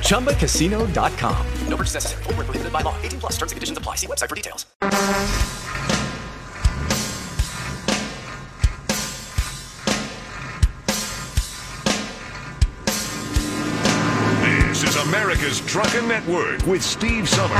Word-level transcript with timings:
ChumbaCasino.com. 0.00 1.46
No 1.68 1.76
purchase 1.76 1.94
necessary. 1.94 2.22
Full 2.24 2.34
prohibited 2.34 2.72
by 2.72 2.80
law. 2.80 2.96
18 3.02 3.20
plus 3.20 3.32
terms 3.36 3.52
and 3.52 3.56
conditions 3.56 3.78
apply. 3.78 3.94
See 3.94 4.06
website 4.06 4.28
for 4.28 4.34
details. 4.34 4.66
This 14.78 14.82
is 14.82 14.96
America's 14.96 15.60
Truckin' 15.62 16.06
Network 16.06 16.64
with 16.66 16.82
Steve 16.82 17.28
Summers. 17.28 17.58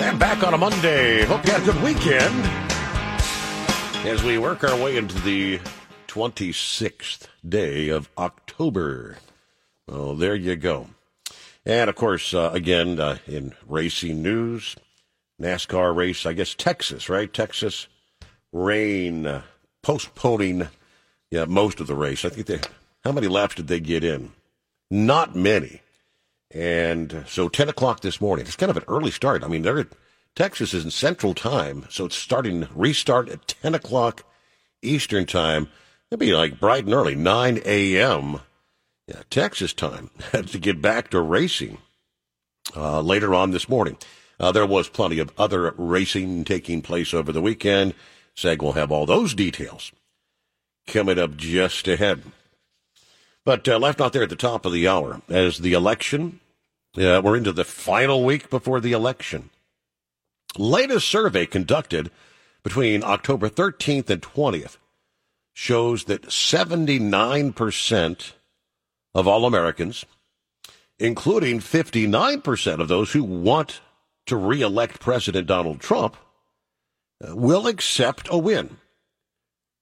And 0.00 0.18
back 0.18 0.42
on 0.42 0.54
a 0.54 0.58
Monday. 0.58 1.24
Hope 1.26 1.44
you 1.46 1.52
had 1.52 1.62
a 1.62 1.64
good 1.64 1.82
weekend. 1.82 2.71
As 4.04 4.24
we 4.24 4.36
work 4.36 4.64
our 4.64 4.76
way 4.76 4.96
into 4.96 5.18
the 5.20 5.60
26th 6.08 7.28
day 7.48 7.88
of 7.88 8.08
October. 8.18 9.16
Well, 9.86 10.16
there 10.16 10.34
you 10.34 10.56
go. 10.56 10.88
And 11.64 11.88
of 11.88 11.94
course, 11.94 12.34
uh, 12.34 12.50
again, 12.52 12.98
uh, 12.98 13.18
in 13.28 13.54
racing 13.66 14.20
news, 14.20 14.74
NASCAR 15.40 15.94
race, 15.94 16.26
I 16.26 16.32
guess 16.32 16.54
Texas, 16.54 17.08
right? 17.08 17.32
Texas 17.32 17.86
rain 18.52 19.24
uh, 19.24 19.42
postponing 19.82 20.68
yeah, 21.30 21.44
most 21.44 21.78
of 21.80 21.86
the 21.86 21.94
race. 21.94 22.24
I 22.24 22.28
think 22.30 22.46
they, 22.46 22.60
how 23.04 23.12
many 23.12 23.28
laps 23.28 23.54
did 23.54 23.68
they 23.68 23.80
get 23.80 24.02
in? 24.02 24.32
Not 24.90 25.36
many. 25.36 25.80
And 26.50 27.24
so 27.26 27.48
10 27.48 27.68
o'clock 27.68 28.00
this 28.00 28.20
morning, 28.20 28.46
it's 28.46 28.56
kind 28.56 28.70
of 28.70 28.76
an 28.76 28.84
early 28.88 29.12
start. 29.12 29.44
I 29.44 29.48
mean, 29.48 29.62
they're, 29.62 29.86
Texas 30.34 30.72
is 30.74 30.84
in 30.84 30.90
central 30.90 31.34
time, 31.34 31.86
so 31.90 32.06
it's 32.06 32.16
starting, 32.16 32.68
restart 32.74 33.28
at 33.28 33.46
10 33.46 33.74
o'clock 33.74 34.24
Eastern 34.80 35.26
time. 35.26 35.68
It'd 36.10 36.20
be 36.20 36.34
like 36.34 36.60
bright 36.60 36.84
and 36.84 36.94
early, 36.94 37.14
9 37.14 37.60
a.m. 37.64 38.40
Yeah, 39.06 39.22
Texas 39.30 39.72
time 39.72 40.10
to 40.32 40.58
get 40.58 40.80
back 40.80 41.10
to 41.10 41.20
racing 41.20 41.78
uh, 42.74 43.00
later 43.00 43.34
on 43.34 43.50
this 43.50 43.68
morning. 43.68 43.96
Uh, 44.40 44.52
there 44.52 44.66
was 44.66 44.88
plenty 44.88 45.18
of 45.18 45.30
other 45.38 45.74
racing 45.76 46.44
taking 46.44 46.82
place 46.82 47.12
over 47.12 47.30
the 47.32 47.42
weekend. 47.42 47.94
Seg 48.34 48.62
will 48.62 48.72
have 48.72 48.90
all 48.90 49.06
those 49.06 49.34
details 49.34 49.92
coming 50.86 51.18
up 51.18 51.36
just 51.36 51.86
ahead. 51.86 52.22
But 53.44 53.68
uh, 53.68 53.78
left 53.78 54.00
out 54.00 54.12
there 54.12 54.22
at 54.22 54.30
the 54.30 54.36
top 54.36 54.64
of 54.64 54.72
the 54.72 54.88
hour, 54.88 55.20
as 55.28 55.58
the 55.58 55.74
election 55.74 56.40
yeah, 56.94 57.20
we're 57.20 57.36
into 57.36 57.52
the 57.52 57.64
final 57.64 58.22
week 58.22 58.50
before 58.50 58.80
the 58.80 58.92
election. 58.92 59.50
Latest 60.58 61.08
survey 61.08 61.46
conducted 61.46 62.10
between 62.62 63.02
October 63.02 63.48
13th 63.48 64.10
and 64.10 64.22
20th 64.22 64.76
shows 65.54 66.04
that 66.04 66.22
79% 66.22 68.32
of 69.14 69.28
all 69.28 69.44
Americans, 69.44 70.04
including 70.98 71.60
59% 71.60 72.80
of 72.80 72.88
those 72.88 73.12
who 73.12 73.24
want 73.24 73.80
to 74.26 74.36
reelect 74.36 75.00
President 75.00 75.46
Donald 75.46 75.80
Trump, 75.80 76.16
uh, 77.22 77.36
will 77.36 77.66
accept 77.66 78.28
a 78.30 78.38
win 78.38 78.78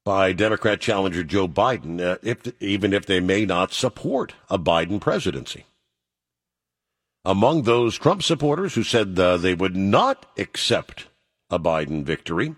by 0.05 0.33
Democrat 0.33 0.81
challenger 0.81 1.23
Joe 1.23 1.47
Biden, 1.47 2.01
uh, 2.01 2.17
if, 2.23 2.39
even 2.61 2.93
if 2.93 3.07
they 3.07 3.21
may 3.21 3.45
not 3.45 3.73
support 3.73 4.35
a 4.49 4.59
Biden 4.59 5.01
presidency. 5.01 5.67
Among 7.25 7.63
those 7.63 7.99
Trump 7.99 8.23
supporters 8.23 8.75
who 8.75 8.83
said 8.83 9.19
uh, 9.19 9.37
they 9.37 9.55
would 9.55 9.77
not 9.77 10.27
accept 10.39 11.07
a 11.51 11.59
Biden 11.59 12.03
victory, 12.03 12.55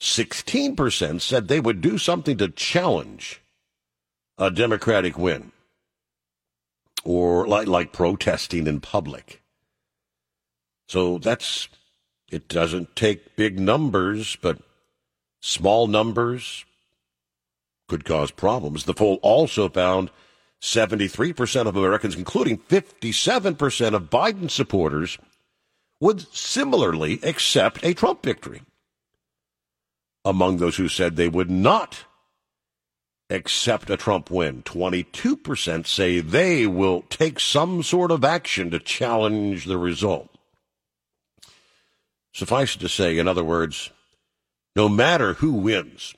16% 0.00 1.20
said 1.20 1.48
they 1.48 1.60
would 1.60 1.80
do 1.80 1.98
something 1.98 2.36
to 2.38 2.48
challenge 2.48 3.40
a 4.38 4.50
Democratic 4.50 5.18
win 5.18 5.52
or 7.04 7.46
like, 7.46 7.66
like 7.66 7.92
protesting 7.92 8.66
in 8.66 8.80
public. 8.80 9.42
So 10.88 11.18
that's, 11.18 11.68
it 12.30 12.48
doesn't 12.48 12.96
take 12.96 13.36
big 13.36 13.58
numbers, 13.58 14.36
but 14.36 14.58
small 15.40 15.86
numbers 15.86 16.64
could 17.88 18.04
cause 18.04 18.30
problems. 18.30 18.84
The 18.84 18.94
poll 18.94 19.18
also 19.22 19.68
found 19.68 20.10
73% 20.60 21.66
of 21.66 21.76
Americans, 21.76 22.14
including 22.14 22.58
57% 22.58 23.94
of 23.94 24.10
Biden 24.10 24.50
supporters, 24.50 25.18
would 26.00 26.32
similarly 26.34 27.18
accept 27.22 27.84
a 27.84 27.94
Trump 27.94 28.22
victory. 28.22 28.62
Among 30.24 30.58
those 30.58 30.76
who 30.76 30.88
said 30.88 31.16
they 31.16 31.28
would 31.28 31.50
not 31.50 32.04
accept 33.30 33.88
a 33.88 33.96
Trump 33.96 34.30
win, 34.30 34.62
22% 34.62 35.86
say 35.86 36.20
they 36.20 36.66
will 36.66 37.02
take 37.02 37.40
some 37.40 37.82
sort 37.82 38.10
of 38.10 38.24
action 38.24 38.70
to 38.70 38.78
challenge 38.78 39.64
the 39.64 39.78
result. 39.78 40.28
Suffice 42.34 42.76
it 42.76 42.80
to 42.80 42.88
say, 42.88 43.18
in 43.18 43.26
other 43.26 43.44
words, 43.44 43.90
no 44.76 44.88
matter 44.88 45.34
who 45.34 45.52
wins, 45.52 46.14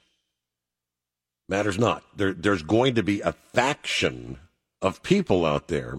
matters 1.53 1.79
not. 1.79 2.03
There, 2.17 2.33
there's 2.33 2.63
going 2.63 2.95
to 2.95 3.03
be 3.03 3.21
a 3.21 3.33
faction 3.53 4.39
of 4.81 5.03
people 5.03 5.45
out 5.45 5.69
there 5.69 5.99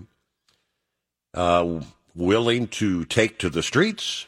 uh, 1.36 1.82
willing 2.16 2.68
to 2.68 3.06
take 3.06 3.38
to 3.38 3.52
the 3.52 3.62
streets. 3.62 4.26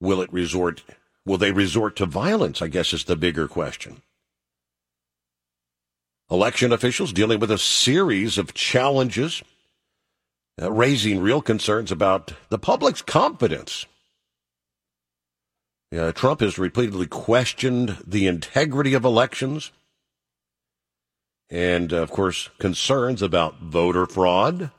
Will 0.00 0.20
it 0.20 0.32
resort? 0.32 0.82
Will 1.24 1.38
they 1.38 1.52
resort 1.52 1.94
to 1.96 2.06
violence? 2.06 2.60
I 2.60 2.66
guess 2.66 2.92
is 2.92 3.04
the 3.04 3.14
bigger 3.14 3.46
question. 3.46 4.02
Election 6.28 6.72
officials 6.72 7.12
dealing 7.12 7.38
with 7.38 7.52
a 7.52 7.58
series 7.58 8.38
of 8.38 8.52
challenges, 8.52 9.44
uh, 10.60 10.72
raising 10.72 11.20
real 11.20 11.40
concerns 11.40 11.92
about 11.92 12.32
the 12.48 12.58
public's 12.58 13.00
confidence 13.00 13.86
uh, 15.94 16.12
Trump 16.12 16.40
has 16.40 16.58
repeatedly 16.58 17.06
questioned 17.06 17.98
the 18.06 18.26
integrity 18.26 18.94
of 18.94 19.04
elections 19.04 19.72
and, 21.48 21.92
uh, 21.92 21.98
of 21.98 22.10
course, 22.10 22.50
concerns 22.58 23.22
about 23.22 23.60
voter 23.60 24.06
fraud. 24.06 24.70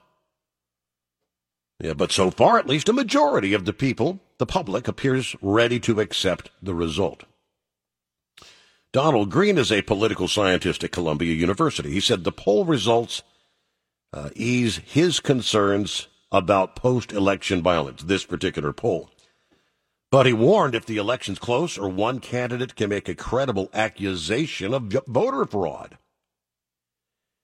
Yeah, 1.80 1.94
but 1.94 2.12
so 2.12 2.32
far, 2.32 2.58
at 2.58 2.68
least 2.68 2.90
a 2.90 2.94
majority 2.94 3.54
of 3.54 3.66
the 3.66 3.74
people, 3.74 4.20
the 4.38 4.46
public, 4.46 4.88
appears 4.88 5.36
ready 5.42 5.80
to 5.82 6.00
accept 6.00 6.50
the 6.62 6.74
result. 6.74 7.24
Donald 8.92 9.30
Green 9.30 9.58
is 9.58 9.72
a 9.72 9.84
political 9.84 10.28
scientist 10.28 10.84
at 10.84 10.92
Columbia 10.92 11.34
University. 11.34 11.92
He 11.92 12.00
said 12.00 12.24
the 12.24 12.32
poll 12.32 12.66
results 12.66 13.22
uh, 14.12 14.30
ease 14.36 14.78
his 14.86 15.20
concerns 15.20 16.08
about 16.32 16.76
post 16.76 17.12
election 17.12 17.62
violence, 17.62 18.04
this 18.04 18.26
particular 18.26 18.74
poll. 18.74 19.10
But 20.10 20.26
he 20.26 20.34
warned 20.34 20.74
if 20.74 20.86
the 20.86 20.98
election's 20.98 21.40
close 21.40 21.78
or 21.78 21.90
one 21.90 22.20
candidate 22.20 22.76
can 22.76 22.90
make 22.90 23.10
a 23.10 23.16
credible 23.16 23.70
accusation 23.74 24.74
of 24.74 24.94
voter 25.08 25.46
fraud, 25.46 25.98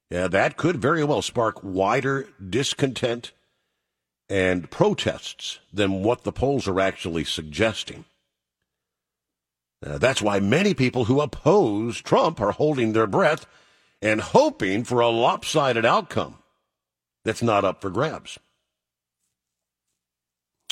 yeah, 0.09 0.27
that 0.27 0.57
could 0.57 0.77
very 0.77 1.03
well 1.03 1.21
spark 1.21 1.59
wider 1.63 2.27
discontent 2.49 3.31
and 4.29 4.69
protests 4.69 5.59
than 5.73 6.03
what 6.03 6.23
the 6.23 6.31
polls 6.31 6.67
are 6.67 6.79
actually 6.79 7.23
suggesting. 7.23 8.05
That's 9.81 10.21
why 10.21 10.39
many 10.39 10.73
people 10.73 11.05
who 11.05 11.19
oppose 11.19 11.99
Trump 11.99 12.39
are 12.39 12.51
holding 12.51 12.93
their 12.93 13.07
breath 13.07 13.45
and 14.01 14.21
hoping 14.21 14.85
for 14.85 15.01
a 15.01 15.09
lopsided 15.09 15.85
outcome 15.85 16.37
that's 17.25 17.43
not 17.43 17.65
up 17.65 17.81
for 17.81 17.89
grabs. 17.89 18.39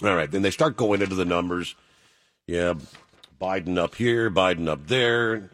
All 0.03 0.15
right, 0.15 0.29
then 0.29 0.41
they 0.41 0.51
start 0.51 0.77
going 0.77 1.01
into 1.01 1.15
the 1.15 1.25
numbers. 1.25 1.75
Yeah, 2.47 2.73
Biden 3.39 3.77
up 3.77 3.95
here, 3.95 4.31
Biden 4.31 4.67
up 4.67 4.87
there. 4.87 5.51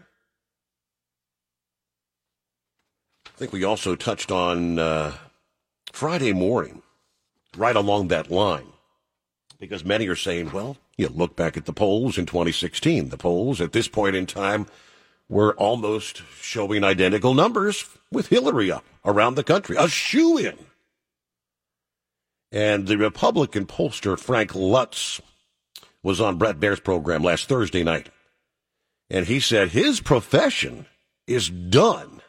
I 3.26 3.38
think 3.38 3.52
we 3.52 3.64
also 3.64 3.96
touched 3.96 4.32
on 4.32 4.80
uh, 4.80 5.14
Friday 5.92 6.32
morning, 6.32 6.82
right 7.58 7.76
along 7.76 8.08
that 8.08 8.32
line, 8.32 8.68
because 9.60 9.84
many 9.84 10.08
are 10.08 10.16
saying, 10.16 10.52
well, 10.52 10.78
you 10.98 11.10
look 11.10 11.36
back 11.36 11.58
at 11.58 11.66
the 11.66 11.74
polls 11.74 12.18
in 12.18 12.26
2016. 12.26 13.10
The 13.10 13.18
polls 13.18 13.60
at 13.60 13.74
this 13.74 13.88
point 13.88 14.16
in 14.16 14.26
time 14.26 14.66
were 15.30 15.54
almost 15.56 16.24
showing 16.40 16.84
identical 16.84 17.34
numbers 17.34 17.86
with 18.12 18.30
Hillary 18.30 18.72
up 18.72 18.86
around 19.04 19.36
the 19.36 19.44
country, 19.44 19.76
a 19.78 19.90
shoe 19.90 20.38
in 20.38 20.58
And 22.52 22.88
the 22.88 22.98
Republican 22.98 23.66
pollster 23.66 24.18
Frank 24.18 24.52
Luntz 24.54 25.20
was 26.04 26.22
on 26.22 26.38
Bret 26.38 26.60
Baier's 26.60 26.80
program 26.80 27.24
last 27.24 27.50
Thursday 27.50 27.84
night. 27.84 28.10
And 29.10 29.26
he 29.26 29.40
said 29.40 29.70
his 29.70 30.00
profession 30.00 30.86
is 31.26 31.50
done 31.50 32.22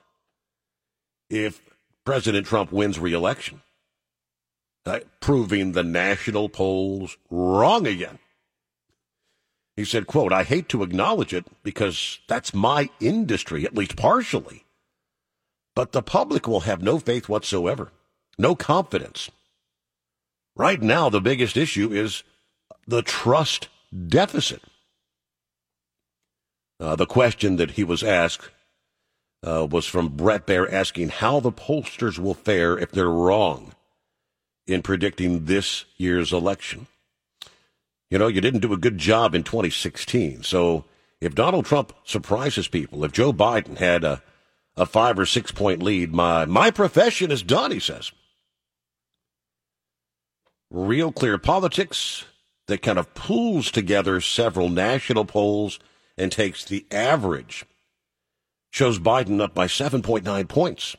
if 1.31 1.61
President 2.05 2.47
Trump 2.47 2.73
wins 2.73 2.99
re-election, 2.99 3.61
uh, 4.87 5.00
proving 5.20 5.73
the 5.73 5.82
national 5.85 6.49
polls 6.49 7.17
wrong 7.31 7.87
again. 7.87 8.19
He 9.76 9.85
said, 9.85 10.09
quote, 10.09 10.32
I 10.32 10.43
hate 10.43 10.69
to 10.71 10.82
acknowledge 10.82 11.32
it 11.32 11.47
because 11.62 12.19
that's 12.26 12.53
my 12.53 12.91
industry, 12.99 13.64
at 13.64 13.76
least 13.76 13.97
partially. 13.97 14.64
But 15.76 15.93
the 15.93 16.03
public 16.03 16.49
will 16.49 16.61
have 16.61 16.82
no 16.82 16.99
faith 16.99 17.29
whatsoever, 17.29 17.93
no 18.38 18.56
confidence. 18.56 19.31
Right 20.58 20.82
now, 20.82 21.08
the 21.08 21.20
biggest 21.20 21.56
issue 21.56 21.93
is 21.93 22.25
the 22.84 23.00
trust 23.00 23.69
deficit. 24.08 24.60
Uh, 26.81 26.96
the 26.96 27.06
question 27.06 27.56
that 27.56 27.72
he 27.72 27.84
was 27.84 28.02
asked 28.02 28.50
uh, 29.46 29.69
was 29.70 29.87
from 29.87 30.08
Bret 30.08 30.49
Baier 30.49 30.70
asking 30.70 31.10
how 31.10 31.38
the 31.38 31.52
pollsters 31.52 32.19
will 32.19 32.34
fare 32.34 32.76
if 32.76 32.90
they're 32.90 33.08
wrong 33.08 33.72
in 34.66 34.82
predicting 34.82 35.44
this 35.44 35.84
year's 35.96 36.32
election. 36.32 36.88
You 38.11 38.19
know, 38.19 38.26
you 38.26 38.40
didn't 38.40 38.61
do 38.61 38.72
a 38.72 38.78
good 38.78 38.99
job 38.99 39.37
in 39.37 39.44
2016. 39.44 40.43
So 40.43 40.87
if 41.20 41.37
Donald 41.37 41.66
Trump 41.66 41.93
surprises 42.04 42.66
people, 42.66 43.04
if 43.04 43.12
Joe 43.12 43.32
Biden 43.32 43.78
had 43.78 44.02
a, 44.02 44.22
a 44.76 44.87
five 44.87 45.20
or 45.20 45.26
six 45.26 45.52
point 45.52 45.84
lead, 45.84 46.12
my, 46.12 46.46
my 46.46 46.72
profession 46.72 47.31
is 47.31 47.44
done, 47.44 47.70
he 47.70 47.78
says. 47.78 48.11
Real 50.70 51.12
Clear 51.12 51.38
Politics 51.38 52.25
that 52.67 52.82
kind 52.82 52.99
of 52.99 53.15
pulls 53.15 53.70
together 53.70 54.20
several 54.20 54.69
national 54.69 55.25
polls 55.25 55.79
and 56.17 56.31
takes 56.31 56.65
the 56.65 56.85
average 56.91 57.65
shows 58.70 58.99
Biden 58.99 59.41
up 59.41 59.55
by 59.55 59.67
7.9 59.67 60.49
points. 60.49 60.97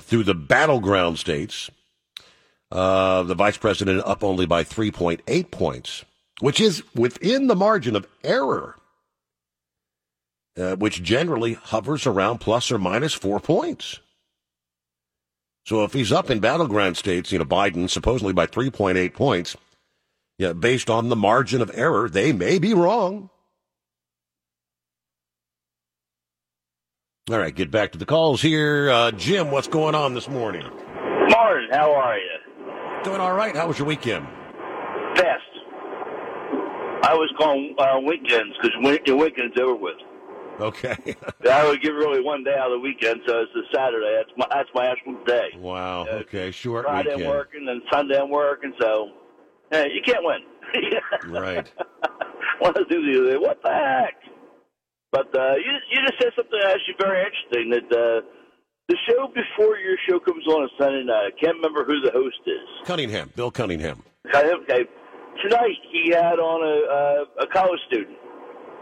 through 0.00 0.24
the 0.24 0.34
battleground 0.34 1.18
states, 1.18 1.70
uh, 2.70 3.22
the 3.22 3.34
vice 3.34 3.56
president 3.56 4.02
up 4.04 4.22
only 4.22 4.46
by 4.46 4.62
3.8 4.62 5.50
points, 5.50 6.04
which 6.40 6.60
is 6.60 6.82
within 6.94 7.46
the 7.46 7.56
margin 7.56 7.96
of 7.96 8.06
error, 8.22 8.76
uh, 10.58 10.76
which 10.76 11.02
generally 11.02 11.54
hovers 11.54 12.06
around 12.06 12.38
plus 12.38 12.70
or 12.70 12.78
minus 12.78 13.14
four 13.14 13.40
points. 13.40 14.00
So 15.66 15.84
if 15.84 15.92
he's 15.92 16.12
up 16.12 16.30
in 16.30 16.40
battleground 16.40 16.96
states, 16.96 17.30
you 17.32 17.38
know, 17.38 17.44
Biden 17.44 17.88
supposedly 17.88 18.32
by 18.32 18.46
3.8 18.46 19.14
points, 19.14 19.56
yeah, 20.38 20.52
based 20.52 20.88
on 20.88 21.08
the 21.08 21.16
margin 21.16 21.60
of 21.60 21.70
error, 21.74 22.08
they 22.08 22.32
may 22.32 22.58
be 22.58 22.74
wrong. 22.74 23.30
All 27.30 27.38
right, 27.38 27.54
get 27.54 27.70
back 27.70 27.92
to 27.92 27.98
the 27.98 28.06
calls 28.06 28.42
here. 28.42 28.90
Uh, 28.90 29.12
Jim, 29.12 29.50
what's 29.50 29.68
going 29.68 29.94
on 29.94 30.14
this 30.14 30.28
morning? 30.28 30.64
Martin, 31.28 31.68
how 31.70 31.92
are 31.94 32.16
you? 32.18 33.04
Doing 33.04 33.20
all 33.20 33.34
right. 33.34 33.54
How 33.54 33.68
was 33.68 33.78
your 33.78 33.86
weekend? 33.86 34.26
Best. 35.14 35.44
I 37.02 37.14
was 37.14 37.32
calling 37.38 37.74
uh, 37.78 38.00
weekends 38.00 38.56
because 38.60 39.00
your 39.06 39.16
weekend's 39.16 39.56
over 39.60 39.74
with. 39.74 39.96
Okay. 40.60 40.96
I 41.50 41.66
would 41.66 41.82
give 41.82 41.94
really 41.94 42.20
one 42.20 42.44
day 42.44 42.54
out 42.58 42.70
of 42.70 42.76
the 42.76 42.80
weekend, 42.80 43.20
so 43.26 43.40
it's 43.40 43.52
the 43.54 43.62
Saturday. 43.74 44.14
That's 44.16 44.36
my 44.36 44.46
that's 44.50 44.68
my 44.74 44.86
actual 44.86 45.16
day. 45.24 45.48
Wow. 45.58 46.02
Uh, 46.02 46.22
okay. 46.22 46.50
Short 46.50 46.84
Friday 46.84 47.10
weekend. 47.10 47.24
I'm 47.24 47.36
working 47.36 47.68
and 47.68 47.82
Sunday 47.90 48.18
I'm 48.18 48.30
working, 48.30 48.72
so 48.80 49.10
hey, 49.70 49.88
you 49.92 50.02
can't 50.04 50.24
win. 50.24 50.40
right. 51.32 51.72
One 52.58 52.76
of 52.76 52.88
the. 52.88 53.38
What 53.40 53.62
the 53.62 53.70
heck? 53.70 54.14
But 55.12 55.34
uh, 55.36 55.54
you 55.56 55.72
you 55.90 56.06
just 56.06 56.20
said 56.20 56.32
something 56.36 56.60
actually 56.66 56.94
very 57.00 57.24
interesting 57.24 57.70
that. 57.70 57.96
Uh, 57.96 58.26
the 58.88 58.96
show 59.08 59.28
before 59.28 59.78
your 59.78 59.94
show 60.08 60.18
comes 60.18 60.44
on 60.48 60.64
a 60.64 60.68
Sunday 60.76 61.04
night. 61.04 61.30
I 61.30 61.40
can't 61.40 61.54
remember 61.54 61.84
who 61.84 62.00
the 62.00 62.10
host 62.10 62.42
is. 62.44 62.88
Cunningham, 62.88 63.30
Bill 63.36 63.52
Cunningham. 63.52 64.02
Okay. 64.34 64.82
Tonight 65.44 65.78
he 65.92 66.10
had 66.10 66.40
on 66.40 66.60
a, 66.66 67.42
a, 67.42 67.44
a 67.44 67.46
college 67.54 67.78
student 67.86 68.18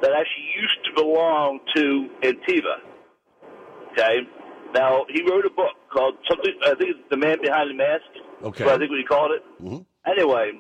that 0.03 0.13
actually 0.13 0.49
used 0.61 0.79
to 0.87 1.03
belong 1.03 1.61
to 1.75 2.09
Antifa. 2.23 2.77
Okay. 3.93 4.21
Now 4.75 5.05
he 5.09 5.23
wrote 5.23 5.47
a 5.47 5.51
book 5.51 5.75
called 5.93 6.15
something. 6.29 6.53
I 6.63 6.75
think 6.75 6.91
it's 6.91 7.11
The 7.11 7.17
Man 7.17 7.39
Behind 7.43 7.71
the 7.71 7.75
Mask. 7.75 8.05
Okay. 8.43 8.65
I 8.65 8.79
think 8.79 8.91
what 8.91 8.99
he 8.99 9.05
called 9.05 9.33
it. 9.33 9.43
Mm-hmm. 9.63 10.11
Anyway, 10.11 10.53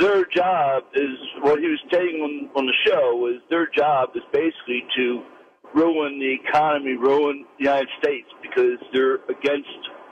their 0.00 0.24
job 0.34 0.84
is 0.94 1.16
what 1.42 1.58
he 1.58 1.68
was 1.68 1.80
saying 1.92 2.20
on, 2.20 2.60
on 2.60 2.66
the 2.66 2.74
show 2.86 3.16
was 3.16 3.40
their 3.50 3.68
job 3.74 4.10
is 4.14 4.22
basically 4.32 4.84
to 4.96 5.22
ruin 5.74 6.18
the 6.18 6.36
economy, 6.44 6.92
ruin 6.92 7.44
the 7.58 7.64
United 7.64 7.88
States 8.00 8.28
because 8.42 8.78
they're 8.92 9.16
against 9.28 9.68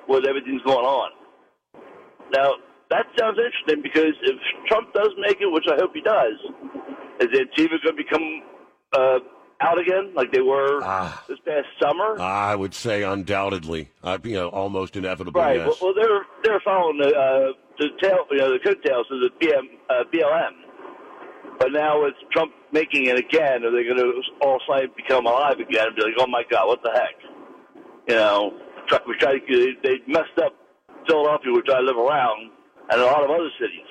what 0.07 0.27
everything's 0.27 0.63
going 0.63 0.85
on. 0.85 1.11
Now, 2.33 2.53
that 2.91 3.07
sounds 3.19 3.39
interesting 3.39 3.83
because 3.83 4.15
if 4.23 4.37
Trump 4.69 4.93
does 4.95 5.11
make 5.19 5.41
it, 5.41 5.51
which 5.51 5.67
I 5.71 5.77
hope 5.77 5.91
he 5.95 6.03
does, 6.03 6.39
is 7.21 7.29
Antifa 7.29 7.83
going 7.83 7.83
to 7.85 7.93
become 7.95 8.43
uh, 8.93 9.19
out 9.61 9.79
again 9.79 10.13
like 10.15 10.33
they 10.33 10.41
were 10.41 10.81
ah, 10.83 11.25
this 11.29 11.39
past 11.45 11.67
summer? 11.81 12.21
I 12.21 12.55
would 12.55 12.75
say 12.75 13.03
undoubtedly, 13.03 13.91
uh, 14.03 14.19
you 14.23 14.35
know, 14.35 14.49
almost 14.49 14.97
inevitable. 14.97 15.41
Right. 15.41 15.57
Yes. 15.57 15.79
Well, 15.81 15.95
well, 15.95 15.95
they're 15.95 16.27
they're 16.43 16.61
following 16.65 16.99
the 16.99 17.09
uh, 17.09 17.53
the 17.79 17.89
tail, 18.01 18.27
you 18.31 18.39
know, 18.39 18.53
the 18.53 18.59
coattails 18.59 19.07
of 19.11 19.21
the 19.21 19.31
BM, 19.41 19.65
uh, 19.91 20.05
BLM. 20.13 20.67
But 21.59 21.73
now 21.73 22.03
with 22.03 22.15
Trump 22.33 22.53
making 22.73 23.07
it 23.07 23.19
again, 23.19 23.65
are 23.65 23.71
they 23.71 23.85
going 23.85 23.97
to 23.97 24.21
all 24.43 24.61
suddenly 24.69 24.93
become 24.97 25.27
alive 25.27 25.59
again 25.59 25.89
and 25.89 25.97
be 25.97 26.03
like, 26.03 26.15
oh 26.19 26.27
my 26.27 26.43
God, 26.51 26.67
what 26.67 26.83
the 26.83 26.93
heck? 26.93 27.17
You 28.09 28.15
know, 28.15 28.53
we 29.07 29.17
tried 29.17 29.41
to, 29.49 29.73
they 29.83 29.97
messed 30.07 30.39
up 30.43 30.55
Philadelphia, 31.09 31.53
which 31.53 31.69
I 31.73 31.81
live 31.81 31.97
around, 31.97 32.51
and 32.91 33.01
a 33.01 33.05
lot 33.05 33.25
of 33.25 33.31
other 33.31 33.51
cities. 33.59 33.89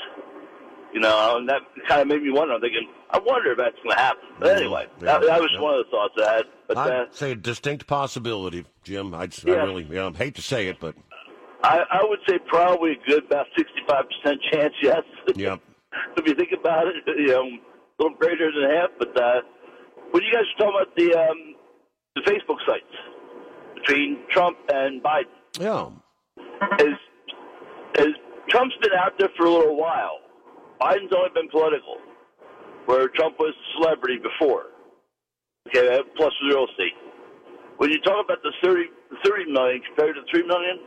You 0.95 1.01
know, 1.01 1.35
and 1.35 1.49
that 1.49 1.59
kind 1.89 1.99
of 1.99 2.07
made 2.07 2.23
me 2.23 2.31
wonder. 2.31 2.53
I'm 2.53 2.61
thinking, 2.61 2.87
I 3.09 3.19
wonder 3.19 3.51
if 3.51 3.57
that's 3.57 3.75
going 3.83 3.97
to 3.97 4.01
happen. 4.01 4.23
But 4.39 4.55
anyway, 4.55 4.87
Yeah, 5.01 5.19
that, 5.19 5.21
that 5.25 5.41
was 5.41 5.49
yeah. 5.53 5.59
one 5.59 5.73
of 5.77 5.85
the 5.85 5.91
thoughts 5.91 6.13
I 6.17 6.35
had. 6.37 6.45
But 6.69 6.77
I'd 6.77 6.91
uh, 6.91 7.05
say 7.11 7.31
a 7.33 7.35
distinct 7.35 7.85
possibility, 7.85 8.63
Jim. 8.85 9.13
I'd 9.13 9.35
I 9.45 9.51
really, 9.51 9.85
yeah, 9.91 10.07
I 10.07 10.17
hate 10.17 10.35
to 10.35 10.41
say 10.41 10.67
it, 10.69 10.79
but 10.79 10.95
I, 11.63 11.83
I 11.91 11.99
would 12.03 12.19
say 12.25 12.39
probably 12.47 12.93
a 12.93 13.09
good 13.09 13.25
about 13.25 13.47
65% 13.59 14.05
chance, 14.53 14.73
yes. 14.81 15.01
yeah, 15.35 15.57
if 16.15 16.25
you 16.25 16.33
think 16.33 16.51
about 16.57 16.87
it, 16.87 16.95
you 17.07 17.27
know, 17.27 17.43
a 17.43 18.03
little 18.03 18.17
greater 18.17 18.49
than 18.51 18.69
half. 18.69 18.91
But 18.97 19.21
uh, 19.21 19.41
when 20.11 20.23
you 20.23 20.31
guys 20.31 20.43
were 20.57 20.65
talking 20.65 20.79
about 20.81 20.95
the 20.95 21.29
um, 21.29 21.55
the 22.15 22.21
Facebook 22.21 22.59
sites 22.65 22.85
between 23.75 24.19
Trump 24.29 24.57
and 24.73 25.03
Biden, 25.03 25.25
yeah. 25.59 25.89
is 26.79 26.95
is 27.99 28.13
Trump's 28.47 28.75
been 28.81 28.93
out 28.97 29.19
there 29.19 29.29
for 29.35 29.45
a 29.45 29.51
little 29.51 29.75
while. 29.75 30.19
Biden's 30.81 31.11
only 31.15 31.29
been 31.33 31.49
political, 31.49 31.97
where 32.85 33.07
Trump 33.09 33.35
was 33.39 33.53
a 33.53 33.65
celebrity 33.81 34.17
before. 34.21 34.67
Okay, 35.69 35.97
plus 36.15 36.33
real 36.49 36.65
estate. 36.69 36.93
When 37.77 37.89
you 37.91 37.99
talk 38.01 38.23
about 38.23 38.37
the 38.43 38.51
30, 38.63 38.83
30 39.23 39.51
million 39.51 39.81
compared 39.87 40.15
to 40.15 40.21
three 40.31 40.45
million, 40.45 40.79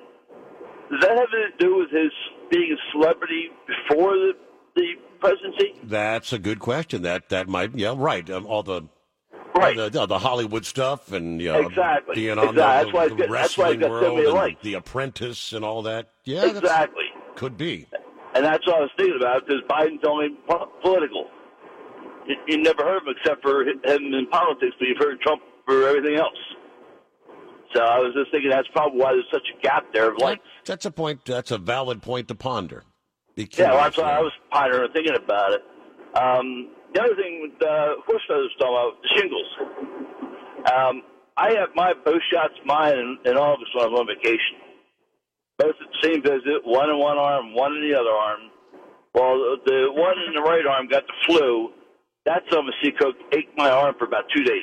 does 0.91 1.01
that 1.03 1.11
have 1.19 1.29
anything 1.35 1.59
to 1.59 1.65
do 1.65 1.77
with 1.77 1.91
his 1.91 2.13
being 2.51 2.73
a 2.73 2.93
celebrity 2.93 3.51
before 3.67 4.13
the 4.17 4.33
the 4.77 4.95
presidency? 5.21 5.75
That's 5.83 6.33
a 6.33 6.39
good 6.39 6.61
question. 6.61 7.03
That 7.03 7.29
that 7.31 7.49
might, 7.49 7.75
yeah, 7.75 7.95
right. 7.97 8.29
Um, 8.31 8.47
all 8.47 8.63
the 8.63 8.83
Right. 9.55 9.77
the, 9.77 10.07
the 10.07 10.19
Hollywood 10.21 10.65
stuff 10.65 11.11
and 11.11 11.41
you 11.43 11.51
know, 11.53 11.67
Exactly. 11.67 12.15
being 12.15 12.39
on 12.39 12.51
Exactly. 12.51 12.53
the, 12.53 12.63
That's 12.63 12.93
why 12.93 13.09
the 13.09 13.15
that's 13.17 13.59
why 13.59 13.71
wrestling 13.71 13.81
it's 13.83 13.89
got 13.89 14.01
so 14.03 14.15
world 14.15 14.49
and. 14.53 14.57
The 14.63 14.75
Apprentice 14.75 15.53
and 15.53 15.65
all 15.65 15.83
that. 15.83 16.11
Yeah, 16.25 16.47
exactly. 16.47 17.07
could 17.35 17.57
be. 17.57 17.87
And 18.35 18.45
that's 18.45 18.67
what 18.67 18.77
I 18.77 18.81
was 18.81 18.91
thinking 18.97 19.17
about 19.21 19.47
because 19.47 19.63
Biden's 19.69 20.05
only 20.07 20.29
political. 20.83 21.27
You, 22.27 22.37
you 22.47 22.63
never 22.63 22.85
heard 22.85 23.03
him 23.03 23.15
except 23.17 23.43
for 23.43 23.63
him 23.63 23.81
in 23.85 24.27
politics, 24.31 24.77
but 24.79 24.87
you've 24.89 24.99
heard 24.99 25.21
Trump 25.21 25.43
for 25.67 25.89
everything 25.89 26.17
else. 26.17 26.39
So 27.75 27.83
I 27.83 27.99
was 27.99 28.15
just 28.15 28.31
thinking 28.31 28.51
that's 28.51 28.69
probably 28.69 29.01
why 29.01 29.13
there's 29.13 29.29
such 29.31 29.47
a 29.57 29.63
gap 29.63 29.85
there 29.93 30.11
of 30.11 30.19
likes. 30.19 30.43
That's 30.65 30.87
a 30.87 30.91
point. 30.91 31.25
That's 31.25 31.51
a 31.51 31.59
valid 31.59 32.03
point 32.03 32.29
to 32.29 32.35
ponder. 32.35 32.85
Yeah, 33.37 33.73
well, 33.73 33.85
that's 33.85 33.97
why. 33.97 34.17
I 34.17 34.21
was 34.21 34.33
pondering 34.51 34.85
and 34.85 34.93
thinking 34.93 35.15
about 35.15 35.53
it. 35.53 35.63
Um, 36.17 36.71
the 36.95 37.03
other 37.03 37.15
thing 37.15 37.53
with 37.53 37.63
uh, 37.63 37.95
horse 38.07 38.23
feathers 38.27 38.51
talking 38.59 38.75
about 38.75 39.03
the 39.03 39.09
shingles. 39.15 39.47
Um, 40.73 41.03
I 41.37 41.55
have 41.55 41.69
my 41.77 41.93
both 42.05 42.23
shots 42.33 42.55
mine 42.65 42.95
in, 42.99 43.19
in 43.25 43.37
August 43.37 43.71
when 43.75 43.87
I'm 43.87 43.95
on 43.95 44.07
vacation. 44.07 44.57
Both 45.59 45.75
at 45.81 45.89
the 45.91 46.09
same 46.09 46.23
visit, 46.23 46.63
one 46.65 46.91
in 46.91 46.99
one 46.99 47.19
arm, 47.19 47.55
one 47.55 47.75
in 47.75 47.83
the 47.83 47.99
other 47.99 48.11
arm. 48.11 48.41
Well, 49.15 49.57
the, 49.67 49.89
one 49.91 50.15
in 50.27 50.35
the 50.35 50.43
right 50.43 50.65
arm 50.67 50.87
got 50.89 51.05
the 51.07 51.13
flu. 51.27 51.71
That 52.27 52.43
of 52.53 52.65
sea 52.83 52.93
cook 52.99 53.17
ate 53.33 53.49
my 53.57 53.71
arm 53.71 53.95
for 53.99 54.05
about 54.05 54.25
two 54.35 54.45
days. 54.45 54.63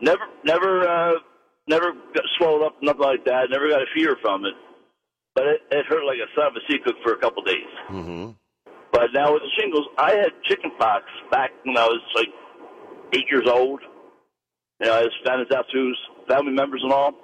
Never, 0.00 0.22
never, 0.44 0.88
uh, 0.88 1.12
never 1.68 1.92
got 2.14 2.24
swelled 2.36 2.62
up, 2.62 2.76
nothing 2.82 3.02
like 3.02 3.24
that. 3.24 3.48
Never 3.50 3.68
got 3.68 3.80
a 3.82 3.86
fever 3.94 4.16
from 4.20 4.44
it. 4.44 4.54
But 5.34 5.42
but 5.42 5.46
it, 5.46 5.60
it 5.70 5.86
hurt 5.86 6.04
like 6.04 6.18
a 6.18 6.28
son 6.36 6.48
of 6.48 6.56
a 6.56 6.60
sea 6.70 6.78
cook 6.84 6.96
for 7.02 7.12
a 7.12 7.18
couple 7.18 7.42
days. 7.42 7.72
Mm-hmm. 7.90 8.30
But 8.92 9.08
now 9.14 9.32
with 9.32 9.42
the 9.42 9.50
shingles, 9.58 9.86
I 9.96 10.10
had 10.10 10.30
chicken 10.44 10.70
pox 10.78 11.04
back 11.30 11.50
when 11.64 11.76
I 11.76 11.86
was 11.86 12.00
like 12.14 12.28
eight 13.14 13.24
years 13.30 13.48
old. 13.48 13.80
You 14.80 14.88
know, 14.88 14.94
I 14.94 15.02
was 15.02 15.12
found 15.24 15.50
out 15.52 15.64
through 15.70 15.94
family 16.28 16.52
members 16.52 16.82
and 16.84 16.92
all. 16.92 17.14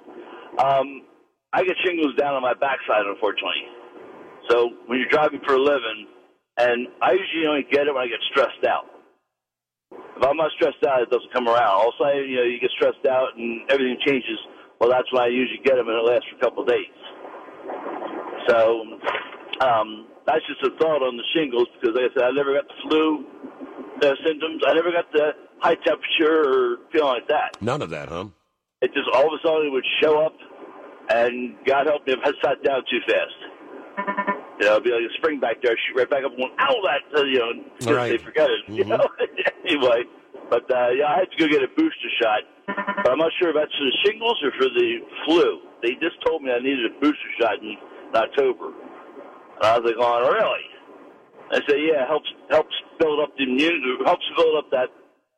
Um, 0.57 1.03
I 1.53 1.63
get 1.63 1.75
shingles 1.83 2.15
down 2.15 2.35
on 2.35 2.41
my 2.41 2.53
backside, 2.53 3.05
unfortunately. 3.05 3.65
So 4.49 4.69
when 4.87 4.99
you're 4.99 5.09
driving 5.09 5.41
for 5.45 5.55
a 5.55 5.61
living, 5.61 6.07
and 6.57 6.87
I 7.01 7.13
usually 7.13 7.47
only 7.47 7.65
get 7.71 7.87
it 7.87 7.93
when 7.93 8.03
I 8.03 8.07
get 8.07 8.19
stressed 8.29 8.65
out. 8.67 8.85
If 9.91 10.27
I'm 10.27 10.35
not 10.35 10.51
stressed 10.51 10.83
out, 10.85 11.01
it 11.01 11.09
doesn't 11.09 11.31
come 11.33 11.47
around. 11.47 11.71
All 11.71 11.89
of 11.89 11.95
a 11.95 12.03
sudden, 12.03 12.29
you 12.29 12.37
know, 12.37 12.43
you 12.43 12.59
get 12.59 12.69
stressed 12.75 13.05
out 13.07 13.37
and 13.37 13.63
everything 13.71 13.97
changes. 14.05 14.37
Well, 14.79 14.89
that's 14.89 15.07
when 15.11 15.23
I 15.23 15.27
usually 15.27 15.63
get 15.63 15.75
them, 15.75 15.87
and 15.87 15.97
it 15.97 16.05
lasts 16.05 16.27
for 16.29 16.37
a 16.37 16.41
couple 16.43 16.63
of 16.63 16.69
days. 16.69 16.99
So 18.47 18.83
um, 19.61 20.07
that's 20.27 20.45
just 20.47 20.61
a 20.63 20.71
thought 20.77 21.01
on 21.01 21.17
the 21.17 21.23
shingles 21.33 21.67
because, 21.79 21.95
like 21.95 22.11
I 22.11 22.13
said, 22.13 22.23
I 22.27 22.31
never 22.31 22.53
got 22.53 22.67
the 22.67 22.77
flu 22.83 23.25
uh, 24.03 24.15
symptoms. 24.25 24.61
I 24.67 24.73
never 24.73 24.91
got 24.91 25.11
the 25.11 25.31
high 25.59 25.75
temperature 25.75 26.43
or 26.47 26.77
feeling 26.91 27.19
like 27.19 27.27
that. 27.27 27.61
None 27.61 27.81
of 27.81 27.89
that, 27.89 28.09
huh? 28.09 28.27
It 28.81 28.93
just 28.93 29.09
all 29.13 29.27
of 29.27 29.33
a 29.35 29.39
sudden 29.43 29.67
it 29.67 29.71
would 29.71 29.87
show 30.01 30.23
up, 30.23 30.35
and 31.09 31.57
God 31.65 31.87
help 31.87 32.05
me 32.05 32.13
if 32.13 32.19
I 32.23 32.31
sat 32.45 32.61
down 32.63 32.83
too 32.89 33.01
fast. 33.07 33.39
You 34.59 34.65
know, 34.67 34.73
it'd 34.75 34.83
be 34.83 34.91
like 34.91 35.07
a 35.07 35.13
spring 35.17 35.39
back 35.39 35.61
there, 35.63 35.71
shoot 35.87 35.95
right 35.95 36.09
back 36.09 36.23
up, 36.25 36.33
and 36.35 36.43
ow, 36.59 36.75
that, 36.83 37.01
uh, 37.15 37.23
you 37.23 37.39
know, 37.39 37.51
because 37.79 37.95
Right. 37.95 38.11
they 38.11 38.23
forget 38.23 38.49
it. 38.49 38.61
You 38.75 38.83
Mhm. 38.85 38.89
know, 38.99 39.07
anyway. 39.65 40.03
But 40.49 40.69
uh, 40.69 40.89
yeah, 40.97 41.07
I 41.13 41.19
had 41.23 41.31
to 41.31 41.37
go 41.37 41.47
get 41.47 41.63
a 41.63 41.69
booster 41.77 42.11
shot, 42.21 42.41
but 43.03 43.11
I'm 43.11 43.19
not 43.19 43.31
sure 43.39 43.49
if 43.49 43.55
that's 43.55 43.71
for 43.77 43.85
the 43.85 43.97
shingles 44.03 44.37
or 44.43 44.51
for 44.57 44.67
the 44.69 44.89
flu. 45.25 45.61
They 45.81 45.93
just 46.01 46.19
told 46.25 46.43
me 46.43 46.51
I 46.51 46.59
needed 46.59 46.91
a 46.91 46.99
booster 46.99 47.31
shot 47.39 47.61
in, 47.61 47.77
in 47.77 48.15
October, 48.15 48.73
and 48.75 49.63
I 49.63 49.77
was 49.79 49.85
like, 49.85 49.95
"Oh, 49.97 50.19
really?" 50.27 50.65
I 51.51 51.61
said, 51.69 51.79
"Yeah, 51.79 52.03
it 52.03 52.07
helps 52.09 52.29
helps 52.49 52.75
build 52.99 53.21
up 53.21 53.31
the 53.37 53.43
immunity, 53.43 53.95
helps 54.05 54.25
build 54.35 54.57
up 54.57 54.69
that 54.71 54.89